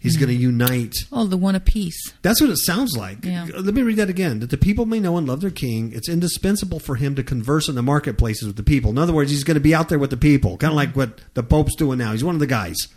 [0.00, 0.40] He's going to mm.
[0.40, 1.04] unite.
[1.12, 2.12] Oh, the one apiece.
[2.22, 3.22] That's what it sounds like.
[3.22, 3.46] Yeah.
[3.54, 4.40] Let me read that again.
[4.40, 5.92] That the people may know and love their king.
[5.92, 8.90] It's indispensable for him to converse in the marketplaces with the people.
[8.90, 10.96] In other words, he's going to be out there with the people, kind of like
[10.96, 12.12] what the Pope's doing now.
[12.12, 12.88] He's one of the guys.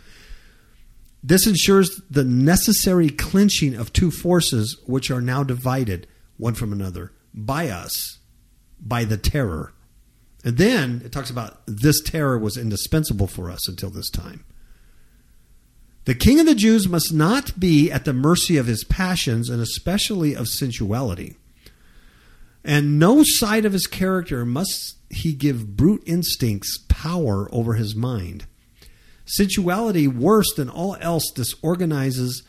[1.22, 6.06] This ensures the necessary clinching of two forces which are now divided
[6.38, 8.18] one from another by us,
[8.80, 9.74] by the terror.
[10.42, 14.44] And then it talks about this terror was indispensable for us until this time.
[16.04, 19.60] The king of the Jews must not be at the mercy of his passions and
[19.62, 21.36] especially of sensuality.
[22.62, 28.46] And no side of his character must he give brute instincts power over his mind.
[29.26, 32.42] Sensuality, worse than all else, disorganizes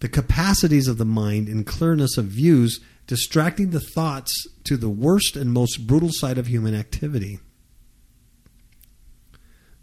[0.00, 5.36] the capacities of the mind and clearness of views, distracting the thoughts to the worst
[5.36, 7.38] and most brutal side of human activity.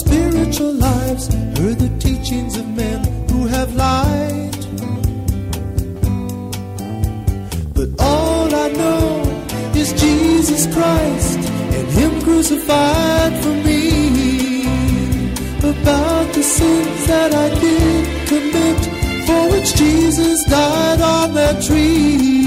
[0.00, 1.26] Spiritual lives,
[1.58, 3.00] heard the teachings of men
[3.30, 4.62] who have lied.
[7.74, 9.22] But all I know
[9.74, 11.38] is Jesus Christ
[11.76, 14.64] and Him crucified for me.
[15.58, 18.80] About the sins that I did commit,
[19.26, 22.43] for which Jesus died on that tree.